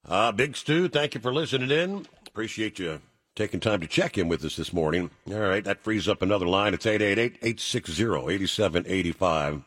Uh, 0.04 0.32
Big 0.32 0.56
Stu, 0.56 0.88
thank 0.88 1.14
you 1.14 1.20
for 1.20 1.32
listening 1.32 1.70
in. 1.70 2.08
Appreciate 2.26 2.80
you 2.80 3.00
taking 3.36 3.60
time 3.60 3.80
to 3.80 3.86
check 3.86 4.18
in 4.18 4.26
with 4.26 4.44
us 4.44 4.56
this 4.56 4.72
morning. 4.72 5.10
All 5.30 5.38
right, 5.38 5.62
that 5.62 5.84
frees 5.84 6.08
up 6.08 6.22
another 6.22 6.48
line. 6.48 6.74
It's 6.74 6.86
888-860-8785. 6.86 9.64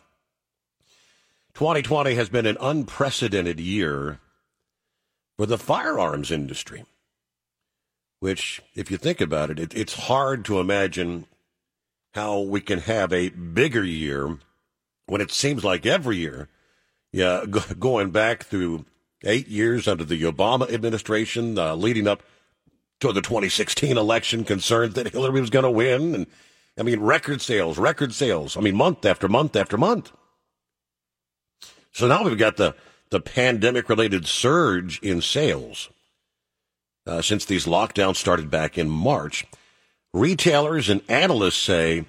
2020 1.54 2.16
has 2.16 2.28
been 2.28 2.46
an 2.46 2.58
unprecedented 2.60 3.62
year 3.62 4.20
for 5.38 5.46
the 5.46 5.58
firearms 5.58 6.32
industry, 6.32 6.86
which, 8.20 8.62
if 8.74 8.90
you 8.90 8.98
think 8.98 9.22
about 9.22 9.50
it, 9.50 9.60
it 9.60 9.74
it's 9.76 9.94
hard 9.94 10.46
to 10.46 10.60
imagine 10.60 11.26
how 12.14 12.40
we 12.40 12.62
can 12.62 12.80
have 12.80 13.12
a 13.12 13.30
bigger 13.30 13.84
year 13.84 14.38
when 15.08 15.22
it 15.22 15.32
seems 15.32 15.64
like 15.64 15.86
every 15.86 16.18
year, 16.18 16.48
yeah, 17.12 17.46
go, 17.50 17.62
going 17.78 18.12
back 18.12 18.44
through 18.44 18.86
eight 19.24 19.48
years 19.48 19.88
under 19.88 20.04
the 20.04 20.22
Obama 20.24 20.72
administration, 20.72 21.58
uh, 21.58 21.76
leading 21.76 22.08
up 22.08 22.24
to 23.02 23.12
the 23.12 23.22
2016 23.22 23.98
election, 23.98 24.44
concerns 24.44 24.94
that 24.94 25.12
Hillary 25.12 25.42
was 25.42 25.50
going 25.50 25.64
to 25.64 25.72
win, 25.72 26.16
and 26.16 26.28
I 26.78 26.84
mean, 26.84 27.00
record 27.02 27.42
sales, 27.42 27.78
record 27.78 28.14
sales. 28.14 28.58
I 28.58 28.62
mean, 28.62 28.76
month 28.76 29.06
after 29.06 29.28
month 29.28 29.56
after 29.56 29.78
month. 29.78 30.12
So 31.92 32.08
now 32.08 32.24
we've 32.24 32.38
got 32.38 32.58
the 32.58 32.76
the 33.10 33.20
pandemic 33.20 33.90
related 33.90 34.28
surge 34.28 35.00
in 35.00 35.22
sales 35.22 35.90
uh, 37.08 37.22
since 37.22 37.46
these 37.46 37.66
lockdowns 37.66 38.16
started 38.16 38.50
back 38.50 38.78
in 38.78 38.90
March. 38.90 39.46
Retailers 40.14 40.90
and 40.90 41.02
analysts 41.10 41.58
say 41.58 42.06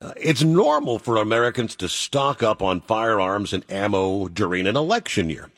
uh, 0.00 0.12
it's 0.16 0.42
normal 0.42 0.98
for 0.98 1.16
Americans 1.16 1.74
to 1.76 1.88
stock 1.88 2.42
up 2.42 2.62
on 2.62 2.80
firearms 2.80 3.52
and 3.52 3.64
ammo 3.70 4.28
during 4.28 4.66
an 4.66 4.76
election 4.76 5.30
year. 5.30 5.50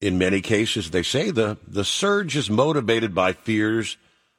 In 0.00 0.18
many 0.18 0.40
cases, 0.40 0.90
they 0.90 1.02
say 1.02 1.30
the, 1.30 1.58
the 1.66 1.84
surge 1.84 2.36
is 2.36 2.50
motivated 2.50 3.14
by 3.14 3.32
fears 3.32 3.96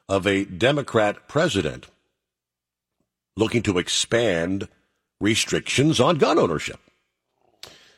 of 0.08 0.26
a 0.26 0.44
Democrat 0.44 1.28
president 1.28 1.86
looking 3.36 3.62
to 3.62 3.78
expand 3.78 4.68
restrictions 5.20 6.00
on 6.00 6.18
gun 6.18 6.38
ownership. 6.38 6.78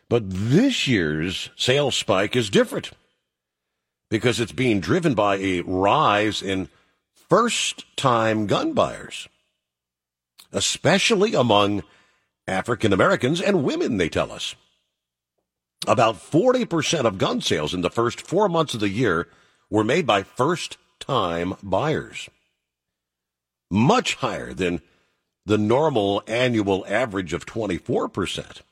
But 0.09 0.25
this 0.27 0.87
year's 0.87 1.51
sales 1.57 1.97
spike 1.97 2.37
is 2.37 2.49
different 2.51 2.91
because 4.09 4.39
it's 4.39 4.53
being 4.53 4.81
driven 4.81 5.15
by 5.15 5.37
a 5.37 5.63
rise 5.63 6.43
in 6.43 6.69
first 7.29 7.85
time 7.97 8.47
gun 8.47 8.73
buyers, 8.73 9.29
especially 10.53 11.35
among 11.35 11.83
African 12.47 12.93
Americans 12.93 13.41
and 13.41 13.65
women, 13.65 13.97
they 13.97 14.09
tell 14.09 14.31
us. 14.31 14.55
About 15.87 16.17
40% 16.17 17.05
of 17.05 17.19
gun 17.19 17.41
sales 17.41 17.75
in 17.75 17.81
the 17.81 17.91
first 17.91 18.21
four 18.21 18.49
months 18.49 18.75
of 18.75 18.81
the 18.81 18.89
year 18.89 19.29
were 19.69 19.85
made 19.85 20.07
by 20.07 20.23
first 20.23 20.79
time 21.01 21.55
buyers, 21.63 22.29
much 23.71 24.15
higher 24.17 24.55
than 24.55 24.81
the 25.45 25.59
normal 25.59 26.23
annual 26.27 26.85
average 26.89 27.33
of 27.33 27.45
24%. 27.45 28.63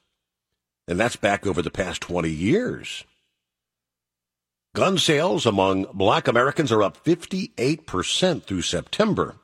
And 0.87 1.01
that's 1.01 1.17
back 1.17 1.47
over 1.47 1.63
the 1.63 1.71
past 1.71 2.03
20 2.03 2.31
years. 2.31 3.05
Gun 4.75 4.99
sales 4.99 5.47
among 5.47 5.87
black 5.95 6.27
Americans 6.27 6.73
are 6.73 6.83
up 6.83 7.03
58% 7.05 8.43
through 8.43 8.63
September. 8.63 9.37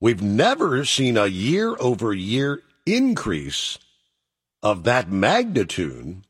We've 0.00 0.22
never 0.22 0.84
seen 0.84 1.16
a 1.16 1.26
year 1.26 1.76
over 1.78 2.12
year 2.12 2.62
increase 2.86 3.78
of 4.62 4.84
that 4.84 5.10
magnitude 5.10 6.22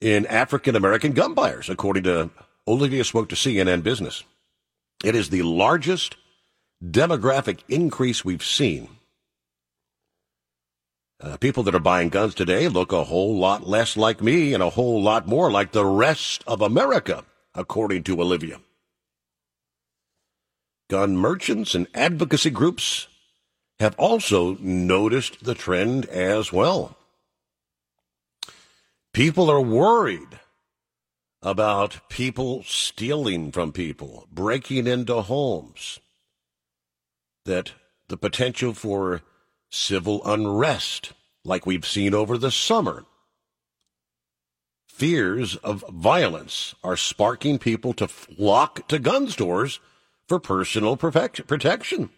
in 0.00 0.26
African 0.26 0.76
American 0.76 1.12
gun 1.12 1.34
buyers, 1.34 1.68
according 1.68 2.04
to 2.04 2.30
Olivia 2.66 3.04
spoke 3.04 3.28
to 3.30 3.34
CNN 3.34 3.82
Business. 3.82 4.24
It 5.04 5.14
is 5.14 5.30
the 5.30 5.42
largest 5.42 6.16
demographic 6.84 7.60
increase 7.68 8.24
we've 8.24 8.44
seen. 8.44 8.88
Uh, 11.20 11.36
people 11.36 11.64
that 11.64 11.74
are 11.74 11.80
buying 11.80 12.08
guns 12.08 12.34
today 12.34 12.68
look 12.68 12.92
a 12.92 13.04
whole 13.04 13.36
lot 13.36 13.66
less 13.66 13.96
like 13.96 14.22
me 14.22 14.54
and 14.54 14.62
a 14.62 14.70
whole 14.70 15.02
lot 15.02 15.26
more 15.26 15.50
like 15.50 15.72
the 15.72 15.84
rest 15.84 16.44
of 16.46 16.62
America, 16.62 17.24
according 17.54 18.04
to 18.04 18.20
Olivia. 18.20 18.60
Gun 20.88 21.16
merchants 21.16 21.74
and 21.74 21.88
advocacy 21.92 22.50
groups 22.50 23.08
have 23.80 23.96
also 23.98 24.56
noticed 24.60 25.44
the 25.44 25.54
trend 25.54 26.06
as 26.06 26.52
well. 26.52 26.96
People 29.12 29.50
are 29.50 29.60
worried 29.60 30.38
about 31.42 32.08
people 32.08 32.62
stealing 32.64 33.50
from 33.50 33.72
people, 33.72 34.28
breaking 34.32 34.86
into 34.86 35.20
homes, 35.22 35.98
that 37.44 37.72
the 38.08 38.16
potential 38.16 38.72
for 38.72 39.22
civil 39.70 40.22
unrest 40.24 41.12
like 41.44 41.66
we've 41.66 41.86
seen 41.86 42.14
over 42.14 42.38
the 42.38 42.50
summer. 42.50 43.04
Fears 44.86 45.56
of 45.56 45.84
violence 45.90 46.74
are 46.82 46.96
sparking 46.96 47.58
people 47.58 47.92
to 47.94 48.08
flock 48.08 48.88
to 48.88 48.98
gun 48.98 49.28
stores 49.28 49.80
for 50.26 50.40
personal 50.40 50.96
protection. 50.96 52.10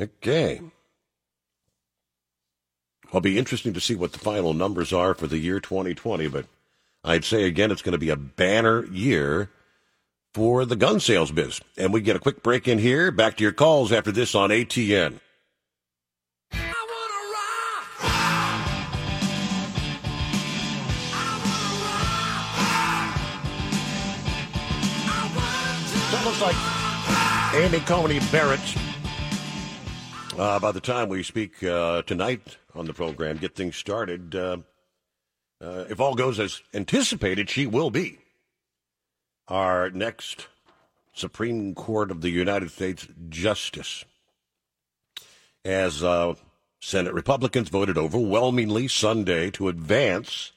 Okay. 0.00 0.60
It'll 3.06 3.20
be 3.20 3.38
interesting 3.38 3.74
to 3.74 3.80
see 3.80 3.94
what 3.94 4.12
the 4.12 4.18
final 4.18 4.54
numbers 4.54 4.92
are 4.92 5.12
for 5.12 5.26
the 5.26 5.38
year 5.38 5.60
2020, 5.60 6.28
but 6.28 6.46
I'd 7.04 7.24
say 7.24 7.44
again 7.44 7.70
it's 7.70 7.82
going 7.82 7.92
to 7.92 7.98
be 7.98 8.08
a 8.08 8.16
banner 8.16 8.86
year 8.86 9.50
for 10.34 10.64
the 10.64 10.76
gun 10.76 11.00
sales 11.00 11.30
biz. 11.30 11.60
And 11.76 11.92
we 11.92 12.00
get 12.00 12.16
a 12.16 12.20
quick 12.20 12.42
break 12.42 12.66
in 12.68 12.78
here. 12.78 13.10
Back 13.10 13.36
to 13.36 13.42
your 13.42 13.52
calls 13.52 13.92
after 13.92 14.12
this 14.12 14.34
on 14.34 14.50
ATN. 14.50 15.20
like 26.42 26.56
Amy 27.54 27.78
Coney 27.80 28.18
Barrett. 28.32 28.60
Uh, 30.36 30.58
by 30.58 30.72
the 30.72 30.80
time 30.80 31.08
we 31.08 31.22
speak 31.22 31.62
uh, 31.62 32.02
tonight 32.02 32.56
on 32.74 32.86
the 32.86 32.92
program, 32.92 33.36
get 33.36 33.54
things 33.54 33.76
started. 33.76 34.34
Uh, 34.34 34.56
uh 35.60 35.84
if 35.88 36.00
all 36.00 36.16
goes 36.16 36.40
as 36.40 36.62
anticipated, 36.74 37.48
she 37.48 37.66
will 37.66 37.90
be 37.90 38.18
our 39.52 39.90
next 39.90 40.48
Supreme 41.12 41.74
Court 41.74 42.10
of 42.10 42.22
the 42.22 42.30
United 42.30 42.70
States 42.70 43.06
Justice. 43.28 44.06
As 45.62 46.02
uh, 46.02 46.34
Senate 46.80 47.12
Republicans 47.12 47.68
voted 47.68 47.98
overwhelmingly 47.98 48.88
Sunday 48.88 49.50
to 49.50 49.68
advance 49.68 50.52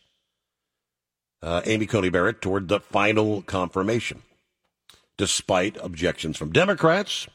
uh, 1.44 1.62
Amy 1.66 1.86
Coney 1.86 2.10
Barrett 2.10 2.42
toward 2.42 2.70
the 2.70 2.80
final 2.80 3.42
confirmation, 3.42 4.24
despite 5.18 5.76
objections 5.84 6.38
from 6.38 6.54
Democrats. 6.54 7.28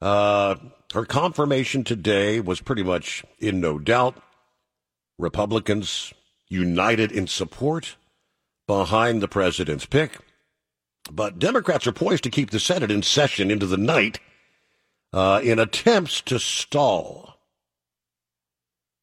Uh, 0.00 0.56
her 0.94 1.04
confirmation 1.04 1.84
today 1.84 2.40
was 2.40 2.62
pretty 2.62 2.82
much 2.82 3.22
in 3.38 3.60
no 3.60 3.78
doubt. 3.78 4.16
Republicans 5.18 6.14
united 6.48 7.12
in 7.12 7.26
support 7.26 7.96
behind 8.66 9.20
the 9.20 9.28
president's 9.28 9.84
pick. 9.84 10.18
But 11.12 11.38
Democrats 11.38 11.86
are 11.86 11.92
poised 11.92 12.22
to 12.24 12.30
keep 12.30 12.50
the 12.50 12.60
Senate 12.60 12.90
in 12.90 13.02
session 13.02 13.50
into 13.50 13.66
the 13.66 13.76
night 13.76 14.20
uh, 15.12 15.40
in 15.42 15.58
attempts 15.58 16.20
to 16.22 16.38
stall, 16.38 17.36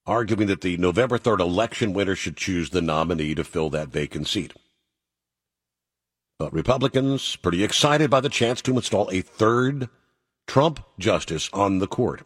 arguing 0.06 0.48
that 0.48 0.62
the 0.62 0.78
November 0.78 1.18
3rd 1.18 1.42
election 1.42 1.94
winner 1.94 2.16
should 2.16 2.38
choose 2.38 2.70
the 2.70 2.82
nominee 2.82 3.36
to 3.36 3.44
fill 3.44 3.70
that 3.72 3.90
vacant 3.90 4.28
seat. 4.28 4.54
But 6.40 6.54
Republicans 6.54 7.36
pretty 7.36 7.64
excited 7.64 8.10
by 8.10 8.22
the 8.22 8.30
chance 8.30 8.62
to 8.64 8.76
install 8.76 9.10
a 9.12 9.22
third 9.22 9.90
Trump 10.46 10.80
justice 10.98 11.50
on 11.52 11.80
the 11.80 11.88
court, 11.88 12.22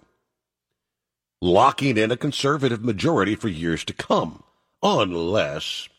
locking 1.42 1.98
in 1.98 2.12
a 2.12 2.18
conservative 2.18 2.84
majority 2.84 3.36
for 3.36 3.48
years 3.48 3.84
to 3.86 3.94
come, 3.94 4.44
unless 4.84 5.90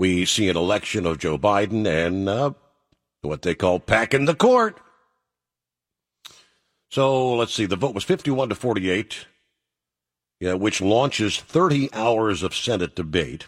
we 0.00 0.24
see 0.24 0.48
an 0.48 0.56
election 0.56 1.04
of 1.04 1.18
Joe 1.18 1.36
Biden 1.36 1.86
and 1.86 2.26
uh, 2.26 2.52
what 3.20 3.42
they 3.42 3.54
call 3.54 3.78
packing 3.78 4.24
the 4.24 4.34
court. 4.34 4.80
So 6.88 7.34
let's 7.34 7.52
see. 7.52 7.66
The 7.66 7.76
vote 7.76 7.94
was 7.94 8.04
51 8.04 8.48
to 8.48 8.54
48, 8.54 9.26
yeah, 10.40 10.54
which 10.54 10.80
launches 10.80 11.38
30 11.38 11.92
hours 11.92 12.42
of 12.42 12.56
Senate 12.56 12.96
debate. 12.96 13.44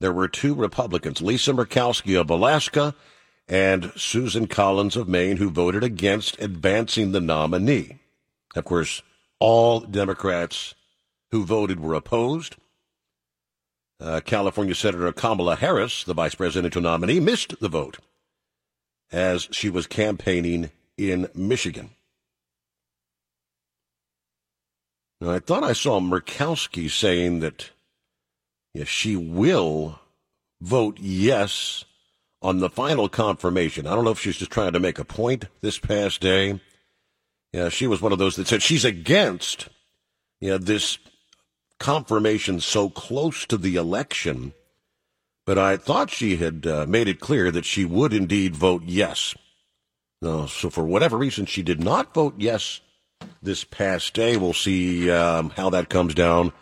There 0.00 0.12
were 0.12 0.26
two 0.26 0.54
Republicans, 0.54 1.20
Lisa 1.20 1.52
Murkowski 1.52 2.18
of 2.18 2.30
Alaska 2.30 2.94
and 3.46 3.92
Susan 3.94 4.46
Collins 4.46 4.96
of 4.96 5.06
Maine, 5.06 5.36
who 5.36 5.50
voted 5.50 5.84
against 5.84 6.40
advancing 6.40 7.12
the 7.12 7.20
nominee. 7.20 7.98
Of 8.54 8.64
course, 8.64 9.02
all 9.38 9.80
Democrats 9.80 10.74
who 11.30 11.44
voted 11.44 11.78
were 11.78 11.92
opposed. 11.92 12.56
Uh, 13.98 14.20
California 14.24 14.74
Senator 14.74 15.10
Kamala 15.12 15.56
Harris, 15.56 16.04
the 16.04 16.14
vice 16.14 16.34
presidential 16.34 16.82
nominee, 16.82 17.20
missed 17.20 17.58
the 17.60 17.68
vote 17.68 17.98
as 19.10 19.48
she 19.52 19.70
was 19.70 19.86
campaigning 19.86 20.70
in 20.98 21.28
Michigan. 21.34 21.90
Now, 25.20 25.30
I 25.30 25.38
thought 25.38 25.64
I 25.64 25.72
saw 25.72 25.98
Murkowski 25.98 26.90
saying 26.90 27.40
that 27.40 27.70
yes, 28.74 28.88
she 28.88 29.16
will 29.16 29.98
vote 30.60 30.98
yes 31.00 31.84
on 32.42 32.58
the 32.58 32.68
final 32.68 33.08
confirmation. 33.08 33.86
I 33.86 33.94
don't 33.94 34.04
know 34.04 34.10
if 34.10 34.20
she's 34.20 34.36
just 34.36 34.50
trying 34.50 34.74
to 34.74 34.80
make 34.80 34.98
a 34.98 35.04
point 35.04 35.46
this 35.62 35.78
past 35.78 36.20
day. 36.20 36.60
Yeah, 37.52 37.70
she 37.70 37.86
was 37.86 38.02
one 38.02 38.12
of 38.12 38.18
those 38.18 38.36
that 38.36 38.46
said 38.46 38.62
she's 38.62 38.84
against 38.84 39.70
know, 40.40 40.58
this 40.58 40.98
confirmation 41.78 42.60
so 42.60 42.88
close 42.88 43.46
to 43.46 43.56
the 43.56 43.76
election, 43.76 44.52
but 45.44 45.58
I 45.58 45.76
thought 45.76 46.10
she 46.10 46.36
had 46.36 46.66
uh, 46.66 46.86
made 46.88 47.08
it 47.08 47.20
clear 47.20 47.50
that 47.50 47.64
she 47.64 47.84
would 47.84 48.12
indeed 48.12 48.56
vote 48.56 48.82
yes. 48.84 49.34
No, 50.22 50.46
so 50.46 50.70
for 50.70 50.84
whatever 50.84 51.16
reason, 51.16 51.46
she 51.46 51.62
did 51.62 51.82
not 51.82 52.14
vote 52.14 52.34
yes 52.38 52.80
this 53.42 53.64
past 53.64 54.14
day. 54.14 54.36
We'll 54.36 54.52
see 54.52 55.10
um, 55.10 55.50
how 55.50 55.70
that 55.70 55.88
comes 55.88 56.14
down. 56.14 56.52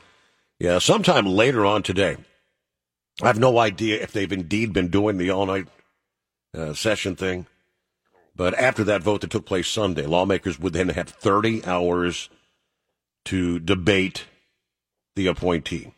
Yeah, 0.58 0.78
sometime 0.78 1.26
later 1.26 1.64
on 1.64 1.82
today. 1.82 2.16
I 3.22 3.28
have 3.28 3.38
no 3.38 3.58
idea 3.58 4.02
if 4.02 4.12
they've 4.12 4.32
indeed 4.32 4.72
been 4.72 4.88
doing 4.88 5.18
the 5.18 5.30
all 5.30 5.46
night 5.46 5.68
uh, 6.52 6.74
session 6.74 7.16
thing. 7.16 7.46
But 8.36 8.54
after 8.54 8.82
that 8.84 9.02
vote 9.02 9.20
that 9.20 9.30
took 9.30 9.46
place 9.46 9.68
Sunday, 9.68 10.06
lawmakers 10.06 10.58
would 10.58 10.72
then 10.72 10.88
have 10.88 11.08
30 11.08 11.64
hours 11.64 12.28
to 13.26 13.60
debate 13.60 14.24
the 15.14 15.26
appointee, 15.26 15.92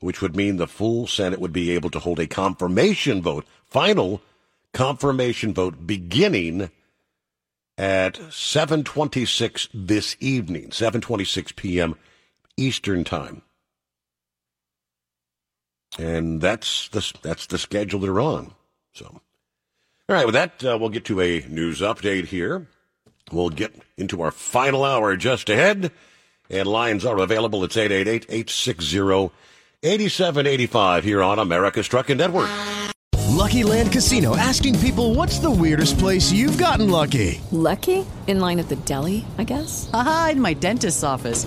which 0.00 0.20
would 0.22 0.36
mean 0.36 0.56
the 0.56 0.66
full 0.66 1.06
Senate 1.06 1.40
would 1.40 1.52
be 1.52 1.70
able 1.70 1.90
to 1.90 1.98
hold 1.98 2.20
a 2.20 2.26
confirmation 2.26 3.22
vote, 3.22 3.46
final 3.64 4.22
confirmation 4.72 5.54
vote 5.54 5.86
beginning 5.86 6.70
at 7.78 8.14
7:26 8.30 9.68
this 9.72 10.16
evening, 10.20 10.70
7:26 10.70 11.54
p.m. 11.56 11.96
Eastern 12.56 13.04
Time. 13.04 13.42
And 15.98 16.40
that's 16.40 16.88
the 16.88 17.12
that's 17.22 17.46
the 17.46 17.58
schedule 17.58 18.00
they're 18.00 18.20
on. 18.20 18.52
So 18.92 19.20
all 20.08 20.14
right, 20.14 20.26
with 20.26 20.34
that, 20.34 20.64
uh, 20.64 20.78
we'll 20.78 20.90
get 20.90 21.04
to 21.06 21.20
a 21.20 21.44
news 21.48 21.80
update 21.80 22.26
here. 22.26 22.68
We'll 23.32 23.50
get 23.50 23.74
into 23.96 24.22
our 24.22 24.30
final 24.30 24.84
hour 24.84 25.16
just 25.16 25.48
ahead, 25.48 25.90
and 26.50 26.66
lines 26.68 27.04
are 27.04 27.18
available. 27.18 27.64
It's 27.64 27.76
888 27.76 28.26
860 28.28 29.30
8785 29.82 31.04
here 31.04 31.22
on 31.22 31.38
America's 31.38 31.86
Trucking 31.86 32.16
Network. 32.16 32.50
Lucky 33.36 33.62
Land 33.62 33.92
Casino 33.92 34.36
asking 34.36 34.78
people 34.80 35.14
what's 35.14 35.38
the 35.38 35.50
weirdest 35.50 35.98
place 35.98 36.32
you've 36.32 36.58
gotten 36.58 36.90
lucky? 36.90 37.40
Lucky? 37.52 38.04
In 38.26 38.40
line 38.40 38.58
at 38.58 38.68
the 38.68 38.76
deli, 38.76 39.24
I 39.38 39.44
guess? 39.44 39.90
Aha, 39.92 40.30
in 40.32 40.40
my 40.40 40.54
dentist's 40.54 41.04
office. 41.04 41.46